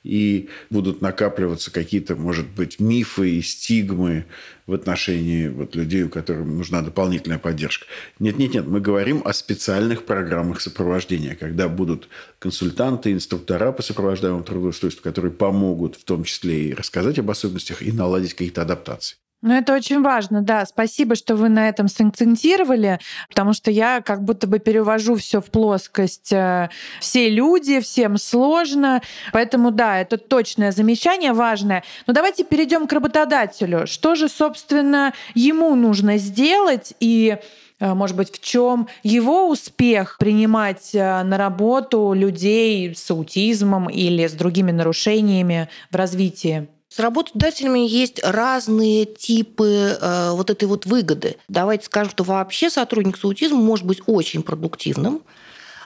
и 0.07 0.49
будут 0.69 1.01
накапливаться 1.01 1.71
какие-то, 1.71 2.15
может 2.15 2.47
быть, 2.47 2.79
мифы 2.79 3.31
и 3.31 3.41
стигмы 3.41 4.25
в 4.65 4.73
отношении 4.73 5.47
вот 5.49 5.75
людей, 5.75 6.03
у 6.03 6.09
которых 6.09 6.45
нужна 6.45 6.81
дополнительная 6.81 7.39
поддержка. 7.39 7.85
Нет, 8.19 8.37
нет, 8.37 8.53
нет, 8.53 8.65
мы 8.65 8.79
говорим 8.79 9.21
о 9.25 9.33
специальных 9.33 10.05
программах 10.05 10.61
сопровождения, 10.61 11.35
когда 11.35 11.67
будут 11.67 12.07
консультанты, 12.39 13.11
инструктора 13.11 13.71
по 13.71 13.83
сопровождаемому 13.83 14.43
трудоустройству, 14.43 15.03
которые 15.03 15.31
помогут 15.31 15.95
в 15.97 16.03
том 16.03 16.23
числе 16.23 16.69
и 16.69 16.73
рассказать 16.73 17.19
об 17.19 17.29
особенностях 17.29 17.81
и 17.81 17.91
наладить 17.91 18.33
какие-то 18.33 18.61
адаптации. 18.61 19.17
Ну, 19.47 19.53
это 19.53 19.73
очень 19.73 20.01
важно, 20.01 20.41
да. 20.41 20.65
Спасибо, 20.65 21.15
что 21.15 21.37
вы 21.37 21.47
на 21.47 21.69
этом 21.69 21.87
сакцентировали, 21.87 22.99
потому 23.29 23.53
что 23.53 23.71
я 23.71 24.01
как 24.01 24.21
будто 24.25 24.45
бы 24.45 24.59
перевожу 24.59 25.15
все 25.15 25.39
в 25.39 25.45
плоскость. 25.45 26.33
Э, 26.33 26.69
все 26.99 27.29
люди, 27.29 27.79
всем 27.79 28.17
сложно. 28.17 29.01
Поэтому, 29.31 29.71
да, 29.71 30.01
это 30.01 30.17
точное 30.17 30.73
замечание 30.73 31.31
важное. 31.31 31.85
Но 32.07 32.13
давайте 32.13 32.43
перейдем 32.43 32.87
к 32.87 32.91
работодателю. 32.91 33.87
Что 33.87 34.15
же, 34.15 34.27
собственно, 34.27 35.13
ему 35.33 35.75
нужно 35.75 36.17
сделать 36.17 36.93
и 36.99 37.37
э, 37.79 37.93
может 37.93 38.17
быть, 38.17 38.35
в 38.35 38.43
чем 38.43 38.89
его 39.03 39.47
успех 39.47 40.17
принимать 40.19 40.93
э, 40.93 41.23
на 41.23 41.37
работу 41.37 42.11
людей 42.11 42.93
с 42.93 43.09
аутизмом 43.09 43.89
или 43.89 44.27
с 44.27 44.33
другими 44.33 44.71
нарушениями 44.71 45.69
в 45.89 45.95
развитии? 45.95 46.67
С 46.89 46.99
работодателями 46.99 47.79
есть 47.79 48.23
разные 48.23 49.05
типы 49.05 49.97
э, 49.99 50.31
вот 50.31 50.49
этой 50.49 50.65
вот 50.65 50.85
выгоды. 50.85 51.35
Давайте 51.49 51.85
скажем, 51.85 52.11
что 52.11 52.23
вообще 52.23 52.69
сотрудник 52.69 53.17
с 53.17 53.25
аутизмом 53.25 53.63
может 53.63 53.85
быть 53.85 54.01
очень 54.05 54.41
продуктивным, 54.41 55.21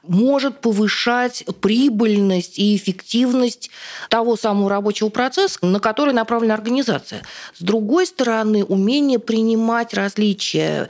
может 0.03 0.61
повышать 0.61 1.45
прибыльность 1.61 2.57
и 2.57 2.75
эффективность 2.75 3.69
того 4.09 4.35
самого 4.35 4.69
рабочего 4.69 5.09
процесса, 5.09 5.59
на 5.61 5.79
который 5.79 6.13
направлена 6.13 6.53
организация. 6.53 7.21
С 7.55 7.61
другой 7.61 8.05
стороны, 8.07 8.63
умение 8.63 9.19
принимать 9.19 9.93
различия, 9.93 10.89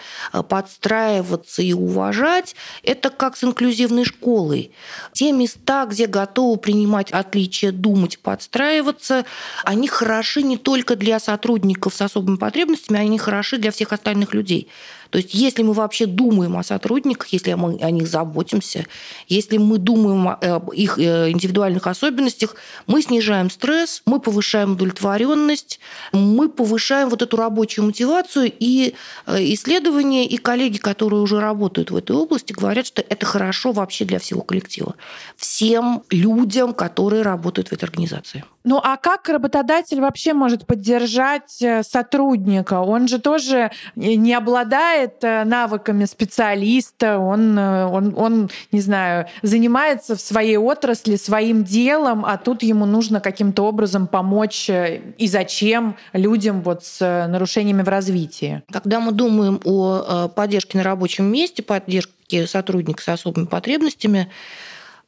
подстраиваться 0.49 1.61
и 1.61 1.73
уважать– 1.73 2.55
это 2.83 3.09
как 3.09 3.35
с 3.35 3.43
инклюзивной 3.43 4.05
школой. 4.05 4.71
Те 5.13 5.31
места, 5.31 5.85
где 5.85 6.07
готовы 6.07 6.57
принимать 6.57 7.11
отличия, 7.11 7.71
думать, 7.71 8.19
подстраиваться, 8.19 9.25
они 9.63 9.87
хороши 9.87 10.41
не 10.41 10.57
только 10.57 10.95
для 10.95 11.19
сотрудников 11.19 11.93
с 11.93 12.01
особыми 12.01 12.37
потребностями, 12.37 12.99
они 12.99 13.17
хороши 13.17 13.57
для 13.57 13.71
всех 13.71 13.93
остальных 13.93 14.33
людей. 14.33 14.69
То 15.11 15.17
есть 15.17 15.33
если 15.33 15.61
мы 15.61 15.73
вообще 15.73 16.05
думаем 16.05 16.57
о 16.57 16.63
сотрудниках, 16.63 17.27
если 17.27 17.53
мы 17.53 17.77
о 17.81 17.91
них 17.91 18.07
заботимся, 18.07 18.87
если 19.27 19.57
мы 19.57 19.77
думаем 19.77 20.27
об 20.29 20.71
их 20.71 20.97
э, 20.97 21.29
индивидуальных 21.29 21.85
особенностях, 21.85 22.55
мы 22.87 23.01
снижаем 23.01 23.49
стресс, 23.51 24.01
мы 24.05 24.19
повышаем 24.19 24.71
удовлетворенность, 24.71 25.79
мы 26.13 26.49
повышаем 26.49 27.09
вот 27.09 27.21
эту 27.21 27.37
рабочую 27.37 27.85
мотивацию. 27.85 28.51
И 28.57 28.95
э, 29.27 29.37
исследования, 29.53 30.25
и 30.25 30.37
коллеги, 30.37 30.77
которые 30.77 31.21
уже 31.21 31.41
работают 31.41 31.91
в 31.91 31.95
этой 31.97 32.15
области, 32.15 32.53
говорят, 32.53 32.87
что 32.87 33.01
это 33.01 33.25
хорошо 33.25 33.73
вообще 33.73 34.05
для 34.05 34.19
всего 34.19 34.41
коллектива. 34.41 34.95
Всем 35.35 36.03
людям, 36.09 36.73
которые 36.73 37.21
работают 37.21 37.67
в 37.67 37.73
этой 37.73 37.83
организации. 37.83 38.45
Ну 38.63 38.79
а 38.81 38.97
как 38.97 39.27
работодатель 39.27 39.99
вообще 40.01 40.33
может 40.33 40.67
поддержать 40.67 41.61
э, 41.61 41.83
сотрудника? 41.83 42.81
Он 42.81 43.07
же 43.07 43.19
тоже 43.19 43.71
не 43.95 44.33
обладает 44.33 45.23
э, 45.23 45.43
навыками 45.45 46.05
специалиста, 46.05 47.17
он, 47.17 47.57
э, 47.57 47.85
он, 47.85 48.13
он, 48.15 48.49
не 48.71 48.81
знаю, 48.81 49.25
занимается 49.41 50.15
в 50.15 50.21
своей 50.21 50.57
отрасли 50.57 51.15
своим 51.15 51.63
делом, 51.63 52.23
а 52.25 52.37
тут 52.37 52.61
ему 52.61 52.85
нужно 52.85 53.19
каким-то 53.19 53.63
образом 53.63 54.07
помочь 54.07 54.69
и 54.69 55.27
зачем 55.27 55.97
людям 56.13 56.61
вот 56.61 56.85
с 56.85 57.27
нарушениями 57.27 57.81
в 57.81 57.89
развитии. 57.89 58.61
Когда 58.71 58.99
мы 58.99 59.11
думаем 59.11 59.59
о 59.65 60.27
поддержке 60.27 60.77
на 60.77 60.83
рабочем 60.83 61.25
месте, 61.25 61.63
поддержке 61.63 62.45
сотрудника 62.47 63.01
с 63.01 63.09
особыми 63.09 63.45
потребностями, 63.45 64.29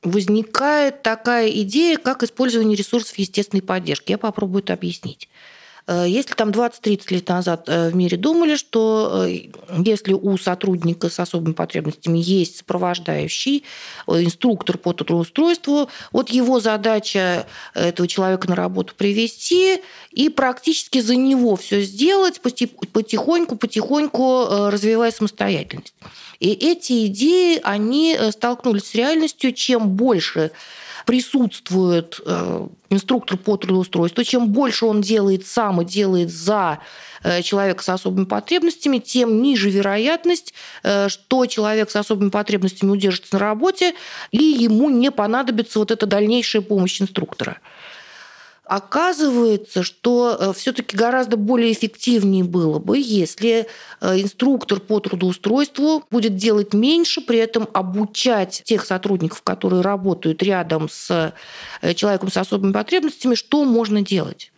возникает 0.03 1.01
такая 1.01 1.49
идея, 1.49 1.97
как 1.97 2.23
использование 2.23 2.75
ресурсов 2.77 3.17
естественной 3.17 3.61
поддержки. 3.61 4.11
Я 4.11 4.17
попробую 4.17 4.63
это 4.63 4.73
объяснить. 4.73 5.29
Э, 5.85 6.05
если 6.07 6.33
там 6.33 6.49
20-30 6.49 7.01
лет 7.09 7.27
назад 7.27 7.63
э, 7.67 7.89
в 7.89 7.95
мире 7.95 8.17
думали, 8.17 8.55
что 8.55 9.25
э, 9.25 9.49
если 9.83 10.13
у 10.13 10.37
сотрудника 10.37 11.09
с 11.09 11.19
особыми 11.19 11.53
потребностями 11.53 12.19
есть 12.19 12.57
сопровождающий 12.57 13.63
инструктор 14.07 14.77
по 14.77 14.93
трудоустройству, 14.93 15.89
вот 16.11 16.29
его 16.29 16.59
задача 16.59 17.45
этого 17.73 18.07
человека 18.07 18.49
на 18.49 18.55
работу 18.55 18.93
привести 18.95 19.81
и 20.11 20.29
практически 20.29 20.99
за 20.99 21.15
него 21.15 21.55
все 21.55 21.81
сделать, 21.81 22.39
потихоньку, 22.41 23.55
потихоньку 23.55 24.69
развивая 24.69 25.11
самостоятельность. 25.11 25.93
И 26.39 26.51
эти 26.51 27.07
идеи, 27.07 27.59
они 27.63 28.17
столкнулись 28.31 28.87
с 28.87 28.95
реальностью, 28.95 29.53
чем 29.53 29.89
больше 29.89 30.51
присутствует 31.05 32.19
э, 32.25 32.67
инструктор 32.89 33.37
по 33.37 33.57
трудоустройству, 33.57 34.23
чем 34.23 34.49
больше 34.49 34.85
он 34.85 35.01
делает 35.01 35.45
сам 35.45 35.81
и 35.81 35.85
делает 35.85 36.31
за 36.31 36.79
э, 37.23 37.41
человека 37.41 37.83
с 37.83 37.89
особыми 37.89 38.25
потребностями, 38.25 38.99
тем 38.99 39.41
ниже 39.41 39.69
вероятность, 39.69 40.53
э, 40.83 41.09
что 41.09 41.45
человек 41.45 41.91
с 41.91 41.95
особыми 41.95 42.29
потребностями 42.29 42.91
удержится 42.91 43.35
на 43.35 43.39
работе, 43.39 43.93
и 44.31 44.43
ему 44.43 44.89
не 44.89 45.11
понадобится 45.11 45.79
вот 45.79 45.91
эта 45.91 46.05
дальнейшая 46.05 46.61
помощь 46.61 47.01
инструктора. 47.01 47.57
Оказывается, 48.65 49.83
что 49.83 50.37
э, 50.39 50.53
все-таки 50.53 50.95
гораздо 50.95 51.35
более 51.35 51.73
эффективнее 51.73 52.45
было 52.45 52.79
бы, 52.79 52.97
если 52.97 53.67
э, 53.99 54.21
инструктор 54.21 54.79
по 54.79 55.01
трудоустройству 55.01 56.05
будет 56.09 56.37
делать 56.37 56.73
меньше, 56.73 57.19
при 57.19 57.39
этом 57.39 57.67
обучать 57.73 58.61
тех 58.63 58.85
сотрудников, 58.85 59.41
которые 59.41 59.81
работают 59.81 60.41
рядом 60.41 60.87
с 60.87 61.33
э, 61.81 61.93
человеком 61.93 62.31
с 62.31 62.37
особыми 62.37 62.71
потребностями, 62.71 63.35
что 63.35 63.65
можно 63.65 64.01
делать. 64.01 64.53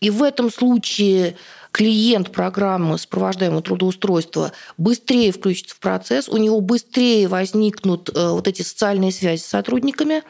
И 0.00 0.08
в 0.08 0.22
этом 0.22 0.50
случае 0.50 1.36
клиент 1.72 2.32
программы 2.32 2.96
сопровождаемого 2.96 3.60
трудоустройства 3.60 4.52
быстрее 4.78 5.30
включится 5.30 5.74
в 5.74 5.78
процесс, 5.78 6.26
у 6.26 6.38
него 6.38 6.62
быстрее 6.62 7.28
возникнут 7.28 8.10
вот 8.14 8.48
эти 8.48 8.62
социальные 8.62 9.12
связи 9.12 9.40
с 9.40 9.46
сотрудниками, 9.46 10.22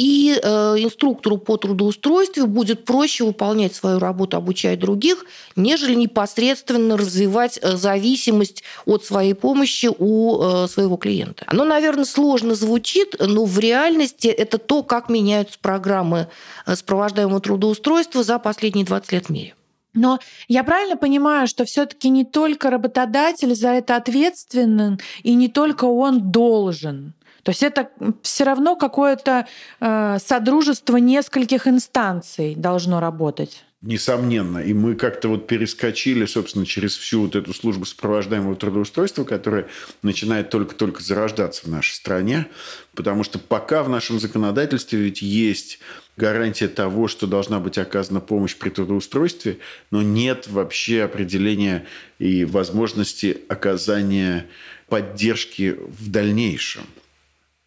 и 0.00 0.40
э, 0.42 0.48
инструктору 0.78 1.36
по 1.36 1.58
трудоустройству 1.58 2.46
будет 2.46 2.86
проще 2.86 3.22
выполнять 3.22 3.74
свою 3.74 3.98
работу, 3.98 4.38
обучая 4.38 4.78
других, 4.78 5.26
нежели 5.56 5.94
непосредственно 5.94 6.96
развивать 6.96 7.58
э, 7.60 7.76
зависимость 7.76 8.62
от 8.86 9.04
своей 9.04 9.34
помощи 9.34 9.90
у 9.98 10.40
э, 10.40 10.68
своего 10.68 10.96
клиента. 10.96 11.44
Оно, 11.46 11.64
наверное, 11.64 12.06
сложно 12.06 12.54
звучит, 12.54 13.14
но 13.18 13.44
в 13.44 13.58
реальности 13.58 14.28
это 14.28 14.56
то, 14.56 14.82
как 14.82 15.10
меняются 15.10 15.58
программы 15.60 16.28
сопровождаемого 16.66 17.40
трудоустройства 17.40 18.22
за 18.22 18.38
последние 18.38 18.86
20 18.86 19.12
лет 19.12 19.26
в 19.26 19.30
мире. 19.30 19.54
Но 19.92 20.18
я 20.48 20.64
правильно 20.64 20.96
понимаю, 20.96 21.46
что 21.46 21.64
все-таки 21.64 22.08
не 22.08 22.24
только 22.24 22.70
работодатель 22.70 23.54
за 23.54 23.70
это 23.70 23.96
ответственен, 23.96 24.98
и 25.22 25.34
не 25.34 25.48
только 25.48 25.84
он 25.84 26.30
должен. 26.30 27.14
То 27.42 27.50
есть 27.50 27.62
это 27.62 27.90
все 28.22 28.44
равно 28.44 28.76
какое-то 28.76 29.46
э, 29.80 30.18
содружество 30.24 30.96
нескольких 30.96 31.66
инстанций 31.66 32.54
должно 32.54 33.00
работать. 33.00 33.64
Несомненно. 33.82 34.58
И 34.58 34.74
мы 34.74 34.94
как-то 34.94 35.28
вот 35.28 35.46
перескочили, 35.46 36.26
собственно, 36.26 36.66
через 36.66 36.98
всю 36.98 37.22
вот 37.22 37.34
эту 37.34 37.54
службу 37.54 37.86
сопровождаемого 37.86 38.54
трудоустройства, 38.54 39.24
которая 39.24 39.68
начинает 40.02 40.50
только-только 40.50 41.02
зарождаться 41.02 41.62
в 41.64 41.70
нашей 41.70 41.94
стране. 41.94 42.46
Потому 42.94 43.24
что 43.24 43.38
пока 43.38 43.82
в 43.82 43.88
нашем 43.88 44.20
законодательстве 44.20 44.98
ведь 44.98 45.22
есть 45.22 45.78
гарантия 46.18 46.68
того, 46.68 47.08
что 47.08 47.26
должна 47.26 47.58
быть 47.58 47.78
оказана 47.78 48.20
помощь 48.20 48.54
при 48.54 48.68
трудоустройстве, 48.68 49.56
но 49.90 50.02
нет 50.02 50.46
вообще 50.46 51.02
определения 51.02 51.86
и 52.18 52.44
возможности 52.44 53.38
оказания 53.48 54.46
поддержки 54.88 55.78
в 55.78 56.10
дальнейшем 56.10 56.84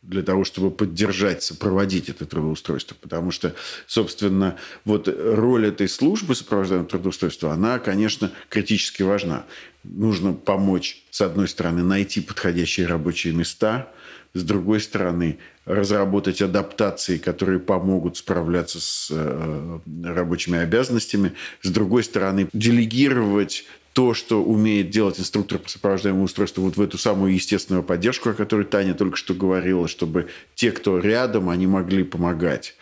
для 0.03 0.21
того, 0.21 0.43
чтобы 0.43 0.69
поддержать, 0.69 1.43
сопроводить 1.43 2.09
это 2.09 2.25
трудоустройство. 2.25 2.95
Потому 2.99 3.31
что, 3.31 3.55
собственно, 3.87 4.57
вот 4.85 5.07
роль 5.07 5.67
этой 5.67 5.87
службы 5.87 6.35
сопровождаемого 6.35 6.89
трудоустройства, 6.89 7.53
она, 7.53 7.79
конечно, 7.79 8.31
критически 8.49 9.01
важна. 9.03 9.45
Нужно 9.83 10.33
помочь, 10.33 11.03
с 11.09 11.21
одной 11.21 11.47
стороны, 11.47 11.83
найти 11.83 12.21
подходящие 12.21 12.85
рабочие 12.87 13.33
места, 13.33 13.91
с 14.33 14.43
другой 14.43 14.81
стороны, 14.81 15.39
разработать 15.65 16.41
адаптации, 16.41 17.17
которые 17.17 17.59
помогут 17.59 18.17
справляться 18.17 18.81
с 18.81 19.09
э, 19.11 19.79
рабочими 20.03 20.59
обязанностями, 20.59 21.33
с 21.61 21.69
другой 21.69 22.03
стороны, 22.03 22.49
делегировать 22.51 23.65
то, 23.93 24.15
что 24.15 24.43
умеет 24.43 24.89
делать 24.89 25.19
инструктор 25.19 25.59
по 25.59 25.69
сопровождаемому 25.69 26.25
устройству, 26.25 26.63
вот 26.63 26.77
в 26.77 26.81
эту 26.81 26.97
самую 26.97 27.33
естественную 27.33 27.83
поддержку, 27.83 28.29
о 28.29 28.33
которой 28.33 28.65
Таня 28.65 28.95
только 28.95 29.17
что 29.17 29.35
говорила, 29.35 29.87
чтобы 29.87 30.29
те, 30.55 30.71
кто 30.71 30.99
рядом, 30.99 31.49
они 31.49 31.67
могли 31.67 32.03
помогать. 32.03 32.75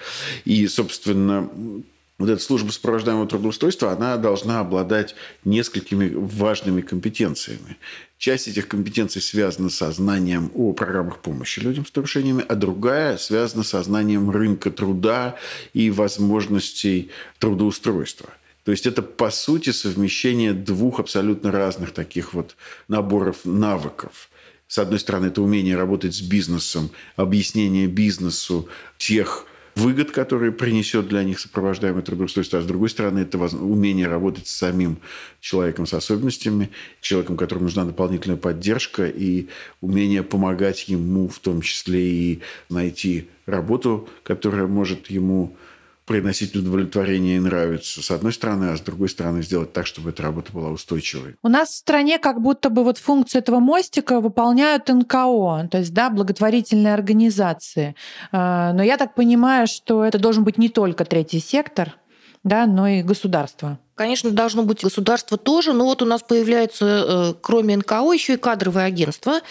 И, 0.45 0.65
собственно, 0.67 1.49
вот 2.17 2.29
эта 2.29 2.41
служба 2.41 2.71
сопровождаемого 2.71 3.27
трудоустройства, 3.27 3.91
она 3.91 4.15
должна 4.15 4.61
обладать 4.61 5.15
несколькими 5.43 6.13
важными 6.13 6.81
компетенциями. 6.81 7.77
Часть 8.17 8.47
этих 8.47 8.67
компетенций 8.67 9.21
связана 9.21 9.69
со 9.69 9.91
знанием 9.91 10.51
о 10.53 10.73
программах 10.73 11.19
помощи 11.19 11.59
людям 11.59 11.85
с 11.85 11.95
нарушениями, 11.95 12.45
а 12.47 12.55
другая 12.55 13.17
связана 13.17 13.63
со 13.63 13.81
знанием 13.83 14.29
рынка 14.29 14.71
труда 14.71 15.35
и 15.73 15.89
возможностей 15.89 17.09
трудоустройства. 17.39 18.29
То 18.63 18.71
есть 18.71 18.85
это, 18.85 19.01
по 19.01 19.31
сути, 19.31 19.71
совмещение 19.71 20.53
двух 20.53 20.99
абсолютно 20.99 21.51
разных 21.51 21.91
таких 21.91 22.33
вот 22.33 22.55
наборов 22.87 23.45
навыков. 23.45 24.29
С 24.67 24.77
одной 24.77 24.99
стороны, 24.99 25.27
это 25.27 25.41
умение 25.41 25.75
работать 25.75 26.15
с 26.15 26.21
бизнесом, 26.21 26.91
объяснение 27.15 27.87
бизнесу 27.87 28.69
тех 28.97 29.45
выгод, 29.75 30.11
которые 30.11 30.51
принесет 30.51 31.07
для 31.07 31.23
них 31.23 31.39
сопровождаемое 31.39 32.03
трудоустройство, 32.03 32.59
а 32.59 32.61
с 32.61 32.65
другой 32.65 32.89
стороны, 32.89 33.19
это 33.19 33.37
умение 33.37 34.07
работать 34.07 34.47
с 34.47 34.55
самим 34.55 34.99
человеком 35.39 35.85
с 35.85 35.93
особенностями, 35.93 36.69
человеком, 36.99 37.37
которому 37.37 37.65
нужна 37.65 37.85
дополнительная 37.85 38.37
поддержка, 38.37 39.07
и 39.07 39.47
умение 39.79 40.23
помогать 40.23 40.87
ему 40.87 41.27
в 41.27 41.39
том 41.39 41.61
числе 41.61 42.01
и 42.01 42.39
найти 42.69 43.29
работу, 43.45 44.09
которая 44.23 44.67
может 44.67 45.09
ему 45.09 45.55
приносить 46.11 46.53
удовлетворение 46.57 47.37
и 47.37 47.39
нравится, 47.39 48.03
с 48.03 48.11
одной 48.11 48.33
стороны, 48.33 48.65
а 48.65 48.75
с 48.75 48.81
другой 48.81 49.07
стороны 49.07 49.41
сделать 49.43 49.71
так, 49.71 49.87
чтобы 49.87 50.09
эта 50.09 50.23
работа 50.23 50.51
была 50.51 50.69
устойчивой. 50.69 51.37
У 51.41 51.47
нас 51.47 51.69
в 51.69 51.75
стране 51.75 52.19
как 52.19 52.41
будто 52.41 52.69
бы 52.69 52.83
вот 52.83 52.97
функцию 52.97 53.41
этого 53.41 53.59
мостика 53.59 54.19
выполняют 54.19 54.89
НКО, 54.89 55.69
то 55.71 55.77
есть 55.77 55.93
да, 55.93 56.09
благотворительные 56.09 56.93
организации. 56.93 57.95
А, 58.33 58.73
но 58.73 58.83
я 58.83 58.97
так 58.97 59.15
понимаю, 59.15 59.67
что 59.67 60.03
это 60.03 60.19
должен 60.19 60.43
быть 60.43 60.57
не 60.57 60.67
только 60.67 61.05
третий 61.05 61.39
сектор, 61.39 61.95
да, 62.43 62.65
но 62.65 62.87
и 62.87 63.03
государство. 63.03 63.77
Конечно, 63.93 64.31
должно 64.31 64.63
быть 64.63 64.83
государство 64.83 65.37
тоже, 65.37 65.73
но 65.73 65.85
вот 65.85 66.01
у 66.01 66.05
нас 66.05 66.23
появляется, 66.23 66.85
э, 66.85 67.33
кроме 67.39 67.77
НКО, 67.77 68.11
еще 68.13 68.33
и 68.33 68.37
кадровые 68.37 68.87
агентства, 68.87 69.41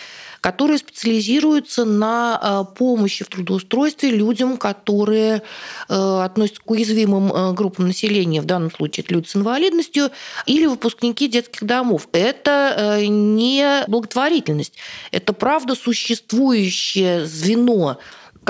которые 0.40 0.79
специализируются 0.79 1.85
на 1.85 2.40
э, 2.42 2.74
помощи 2.76 3.24
в 3.24 3.29
трудоустройстве 3.29 4.11
людям, 4.11 4.57
которые 4.57 5.42
э, 5.88 6.20
относятся 6.24 6.62
к 6.62 6.68
уязвимым 6.68 7.55
группам 7.55 7.87
населения, 7.87 8.40
в 8.40 8.46
данном 8.46 8.72
случае 8.72 9.05
это 9.05 9.14
люди 9.14 9.29
с 9.29 9.37
инвалидностью, 9.37 10.11
или 10.46 10.66
выпускники 10.66 11.29
детских 11.29 11.62
домов. 11.62 12.09
Это 12.11 12.98
не 13.07 13.85
благотворительность, 13.87 14.74
это 15.12 15.33
правда 15.33 15.76
существующее 15.76 17.24
звено 17.24 17.98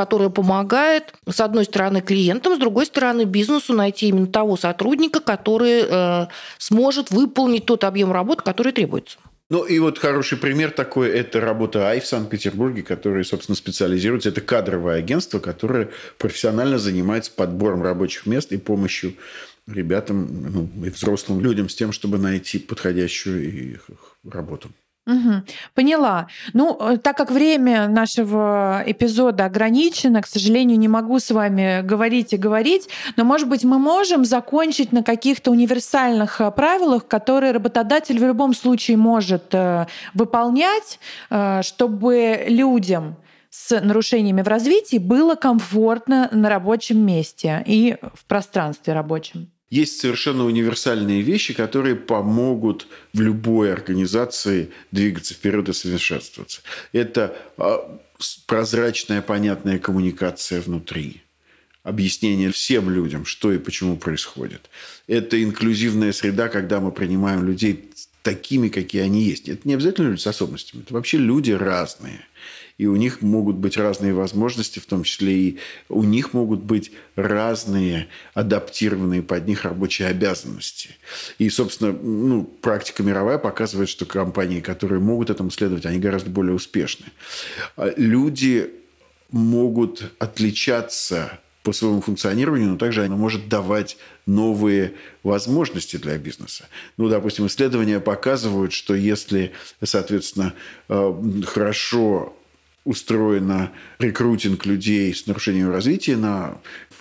которая 0.01 0.31
помогает, 0.31 1.13
с 1.29 1.41
одной 1.41 1.67
стороны, 1.67 2.01
клиентам, 2.01 2.55
с 2.55 2.59
другой 2.59 2.87
стороны, 2.87 3.25
бизнесу 3.25 3.75
найти 3.75 4.09
именно 4.09 4.29
того 4.29 4.57
сотрудника, 4.57 5.21
который 5.21 5.83
э, 5.87 6.27
сможет 6.57 7.11
выполнить 7.11 7.67
тот 7.67 7.85
объем 7.85 8.11
работы, 8.11 8.43
который 8.43 8.73
требуется. 8.73 9.19
Ну 9.51 9.63
и 9.63 9.79
вот 9.79 9.99
хороший 9.99 10.39
пример 10.39 10.71
такой– 10.71 11.11
это 11.11 11.43
работа 11.43 11.91
АИ 11.91 12.01
в 12.01 12.07
Санкт-Петербурге, 12.07 12.83
которая, 12.83 13.25
собственно, 13.25 13.57
специализируется. 13.57 14.31
Это 14.31 14.41
кадровое 14.41 14.97
агентство, 14.97 15.39
которое 15.39 15.91
профессионально 16.17 16.79
занимается 16.79 17.31
подбором 17.37 17.83
рабочих 17.83 18.25
мест 18.25 18.53
и 18.53 18.57
помощью 18.57 19.17
ребятам 19.67 20.29
ну, 20.51 20.87
и 20.87 20.89
взрослым 20.89 21.41
людям 21.43 21.69
с 21.69 21.75
тем, 21.75 21.93
чтобы 21.93 22.17
найти 22.17 22.59
подходящую 22.59 23.73
их 23.73 23.91
работу. 24.27 24.71
Угу. 25.07 25.43
Поняла. 25.75 26.29
Ну, 26.53 26.77
э, 26.79 26.99
так 26.99 27.17
как 27.17 27.31
время 27.31 27.89
нашего 27.89 28.83
эпизода 28.87 29.47
ограничено, 29.47 30.21
к 30.21 30.27
сожалению, 30.27 30.79
не 30.79 30.89
могу 30.89 31.19
с 31.19 31.31
вами 31.31 31.81
говорить 31.83 32.33
и 32.35 32.37
говорить, 32.37 32.89
но, 33.17 33.25
может 33.25 33.49
быть, 33.49 33.65
мы 33.65 33.79
можем 33.79 34.25
закончить 34.25 34.93
на 34.93 35.03
каких-то 35.03 35.51
универсальных 35.51 36.41
э, 36.41 36.51
правилах, 36.51 37.09
которые 37.09 37.53
работодатель 37.53 38.19
в 38.19 38.25
любом 38.25 38.55
случае 38.55 38.99
может 38.99 39.55
э, 39.55 39.87
выполнять, 40.15 41.01
чтобы 41.63 42.45
людям, 42.49 43.17
с 43.51 43.81
нарушениями 43.81 44.43
в 44.43 44.49
развитии 44.49 44.99
было 44.99 45.35
комфортно 45.35 46.29
на 46.33 46.49
рабочем 46.49 47.05
месте 47.05 47.63
и 47.67 47.97
в 48.15 48.25
пространстве 48.27 48.93
рабочем. 48.93 49.51
Есть 49.71 50.01
совершенно 50.01 50.45
универсальные 50.45 51.23
вещи, 51.23 51.55
которые 51.55 51.95
помогут 51.95 52.89
в 53.13 53.21
любой 53.21 53.73
организации 53.73 54.71
двигаться 54.91 55.33
вперед 55.35 55.69
и 55.69 55.73
совершенствоваться. 55.73 56.63
Это 56.93 57.37
а, 57.57 58.01
прозрачная, 58.47 59.23
понятная 59.23 59.79
коммуникация 59.79 60.61
внутри 60.61 61.23
объяснение 61.83 62.51
всем 62.51 62.91
людям, 62.91 63.25
что 63.25 63.53
и 63.53 63.59
почему 63.59 63.97
происходит. 63.97 64.69
Это 65.07 65.43
инклюзивная 65.43 66.13
среда, 66.13 66.49
когда 66.49 66.81
мы 66.81 66.93
принимаем 66.93 67.45
людей 67.45 67.91
такими, 68.23 68.69
какие 68.69 69.03
они 69.03 69.23
есть. 69.23 69.49
Это 69.49 69.67
не 69.67 69.75
обязательно 69.75 70.09
люди 70.09 70.21
с 70.21 70.27
особенностями. 70.27 70.83
Это 70.83 70.93
вообще 70.95 71.17
люди 71.17 71.53
разные 71.53 72.21
и 72.81 72.87
у 72.87 72.97
них 72.97 73.21
могут 73.21 73.57
быть 73.57 73.77
разные 73.77 74.15
возможности, 74.15 74.79
в 74.79 74.87
том 74.87 75.03
числе 75.03 75.35
и 75.35 75.59
у 75.91 76.03
них 76.03 76.33
могут 76.33 76.63
быть 76.63 76.93
разные 77.15 78.09
адаптированные 78.33 79.23
под 79.23 79.47
них 79.47 79.65
рабочие 79.67 80.09
обязанности. 80.09 80.89
И, 81.37 81.51
собственно, 81.51 81.93
ну, 81.93 82.45
практика 82.45 83.03
мировая 83.03 83.37
показывает, 83.37 83.91
что 83.91 84.07
компании, 84.07 84.61
которые 84.61 84.99
могут 84.99 85.29
этому 85.29 85.51
следовать, 85.51 85.85
они 85.85 85.99
гораздо 85.99 86.31
более 86.31 86.55
успешны. 86.55 87.05
А 87.77 87.93
люди 87.99 88.71
могут 89.31 90.11
отличаться 90.19 91.39
по 91.63 91.75
своему 91.75 92.01
функционированию, 92.01 92.71
но 92.71 92.77
также 92.79 93.05
она 93.05 93.17
может 93.17 93.51
давать 93.51 93.99
новые 94.25 94.95
возможности 95.23 95.99
для 95.99 96.17
бизнеса. 96.17 96.67
Ну, 96.97 97.11
допустим, 97.11 97.47
исследования 97.47 98.01
показывают, 98.01 98.73
что 98.73 98.95
если, 98.95 99.53
соответственно, 99.83 100.55
э, 100.89 101.15
хорошо 101.45 102.35
устроено 102.85 103.71
рекрутинг 103.99 104.67
людей 104.67 105.15
с 105.15 105.27
нарушением 105.27 105.71
развития 105.71 106.17
на 106.17 106.61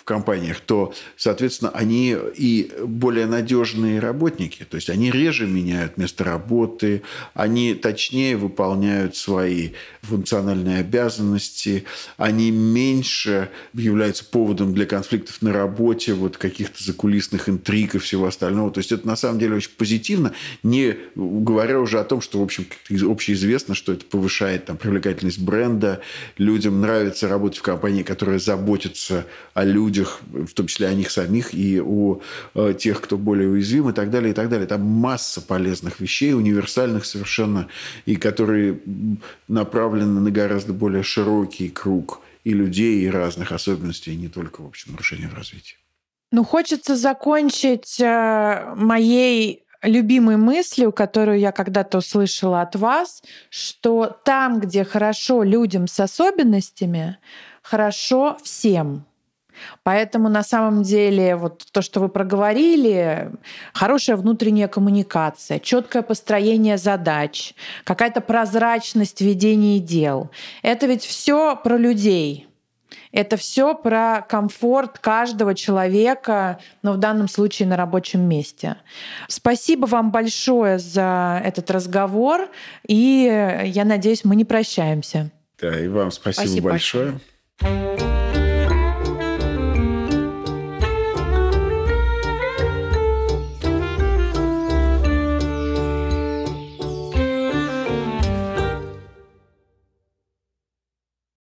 компаниях, 0.10 0.60
то, 0.60 0.92
соответственно, 1.18 1.70
они 1.70 2.18
и 2.36 2.72
более 2.84 3.28
надежные 3.28 4.00
работники. 4.00 4.66
То 4.68 4.76
есть 4.76 4.90
они 4.90 5.12
реже 5.12 5.46
меняют 5.46 5.98
место 5.98 6.24
работы, 6.24 7.04
они 7.36 7.76
точнее 7.76 8.36
выполняют 8.36 9.16
свои 9.16 9.70
функциональные 10.02 10.80
обязанности, 10.80 11.84
они 12.18 12.50
меньше 12.50 13.50
являются 13.76 14.26
поводом 14.26 14.74
для 14.74 14.88
конфликтов 14.88 15.44
на 15.44 15.54
работе, 15.54 16.14
вот 16.14 16.38
каких-то 16.38 16.84
закулисных 16.84 17.48
интриг 17.48 17.94
и 17.94 18.00
всего 18.00 18.26
остального. 18.26 18.72
То 18.72 18.80
есть 18.80 18.92
это 18.92 19.06
на 19.06 19.16
самом 19.16 19.38
деле 19.38 19.58
очень 19.58 19.74
позитивно, 19.78 20.34
не 20.64 20.98
говоря 21.14 21.80
уже 21.80 22.00
о 22.00 22.04
том, 22.04 22.22
что, 22.22 22.40
в 22.40 22.44
общем, 22.44 22.66
общеизвестно, 22.90 23.76
что 23.76 23.94
это 23.94 24.06
повышает 24.06 24.66
там, 24.66 24.78
привлекательность 24.78 25.38
бренда, 25.40 25.69
людям 26.38 26.82
нравится 26.82 27.28
работать 27.28 27.60
в 27.60 27.64
компании, 27.64 28.04
которая 28.04 28.40
заботится 28.40 29.26
о 29.54 29.66
людях, 29.66 30.00
людях, 30.00 30.22
в 30.32 30.54
том 30.54 30.68
числе 30.68 30.88
о 30.88 30.94
них 30.94 31.12
самих 31.12 31.54
и 31.54 31.82
о 31.82 32.22
э, 32.56 32.74
тех, 32.78 33.02
кто 33.02 33.18
более 33.18 33.50
уязвим 33.50 33.90
и 33.90 33.94
так 33.94 34.10
далее, 34.10 34.32
и 34.32 34.34
так 34.34 34.50
далее. 34.50 34.68
Там 34.68 34.82
масса 34.82 35.42
полезных 35.42 36.00
вещей, 36.00 36.34
универсальных 36.34 37.06
совершенно, 37.06 37.68
и 38.06 38.16
которые 38.16 38.80
направлены 39.48 40.20
на 40.20 40.32
гораздо 40.32 40.74
более 40.74 41.04
широкий 41.04 41.70
круг 41.70 42.22
и 42.44 42.54
людей, 42.54 43.06
и 43.06 43.10
разных 43.10 43.52
особенностей, 43.52 44.14
и 44.14 44.18
не 44.18 44.28
только, 44.28 44.62
в 44.62 44.68
общем, 44.68 44.92
нарушения 44.92 45.28
в 45.28 45.36
развитии. 45.36 45.78
Ну, 46.32 46.44
хочется 46.44 46.96
закончить 46.96 48.00
э, 48.00 48.74
моей 48.76 49.64
любимой 49.82 50.38
мыслью, 50.38 50.92
которую 50.92 51.40
я 51.40 51.52
когда-то 51.52 52.00
услышала 52.00 52.62
от 52.62 52.76
вас, 52.76 53.24
что 53.50 54.18
там, 54.26 54.60
где 54.60 54.84
хорошо 54.84 55.44
людям 55.44 55.88
с 55.88 56.00
особенностями, 56.00 57.18
хорошо 57.62 58.38
всем. 58.44 59.06
Поэтому 59.84 60.30
на 60.30 60.44
самом 60.44 60.84
деле 60.84 61.36
вот 61.36 61.66
то, 61.72 61.82
что 61.82 62.00
вы 62.00 62.10
проговорили, 62.10 63.32
хорошая 63.74 64.16
внутренняя 64.16 64.68
коммуникация, 64.68 65.60
четкое 65.60 66.02
построение 66.02 66.78
задач, 66.78 67.54
какая-то 67.84 68.22
прозрачность 68.22 69.22
ведения 69.22 69.80
дел. 69.80 70.30
Это 70.62 70.86
ведь 70.86 71.04
все 71.04 71.56
про 71.56 71.78
людей. 71.78 72.49
Это 73.12 73.38
все 73.38 73.76
про 73.76 74.26
комфорт 74.28 75.00
каждого 75.00 75.56
человека, 75.56 76.60
но 76.82 76.94
в 76.94 76.98
данном 76.98 77.28
случае 77.28 77.68
на 77.68 77.78
рабочем 77.78 78.22
месте. 78.22 78.78
Спасибо 79.28 79.86
вам 79.86 80.12
большое 80.12 80.80
за 80.80 81.42
этот 81.44 81.72
разговор, 81.72 82.50
и 82.88 83.64
я 83.66 83.86
надеюсь, 83.86 84.24
мы 84.24 84.36
не 84.36 84.46
прощаемся. 84.46 85.32
Да, 85.62 85.80
и 85.80 85.88
вам 85.88 86.12
спасибо, 86.12 86.48
спасибо 86.48 86.70
большое. 86.70 87.20
большое. 87.60 88.09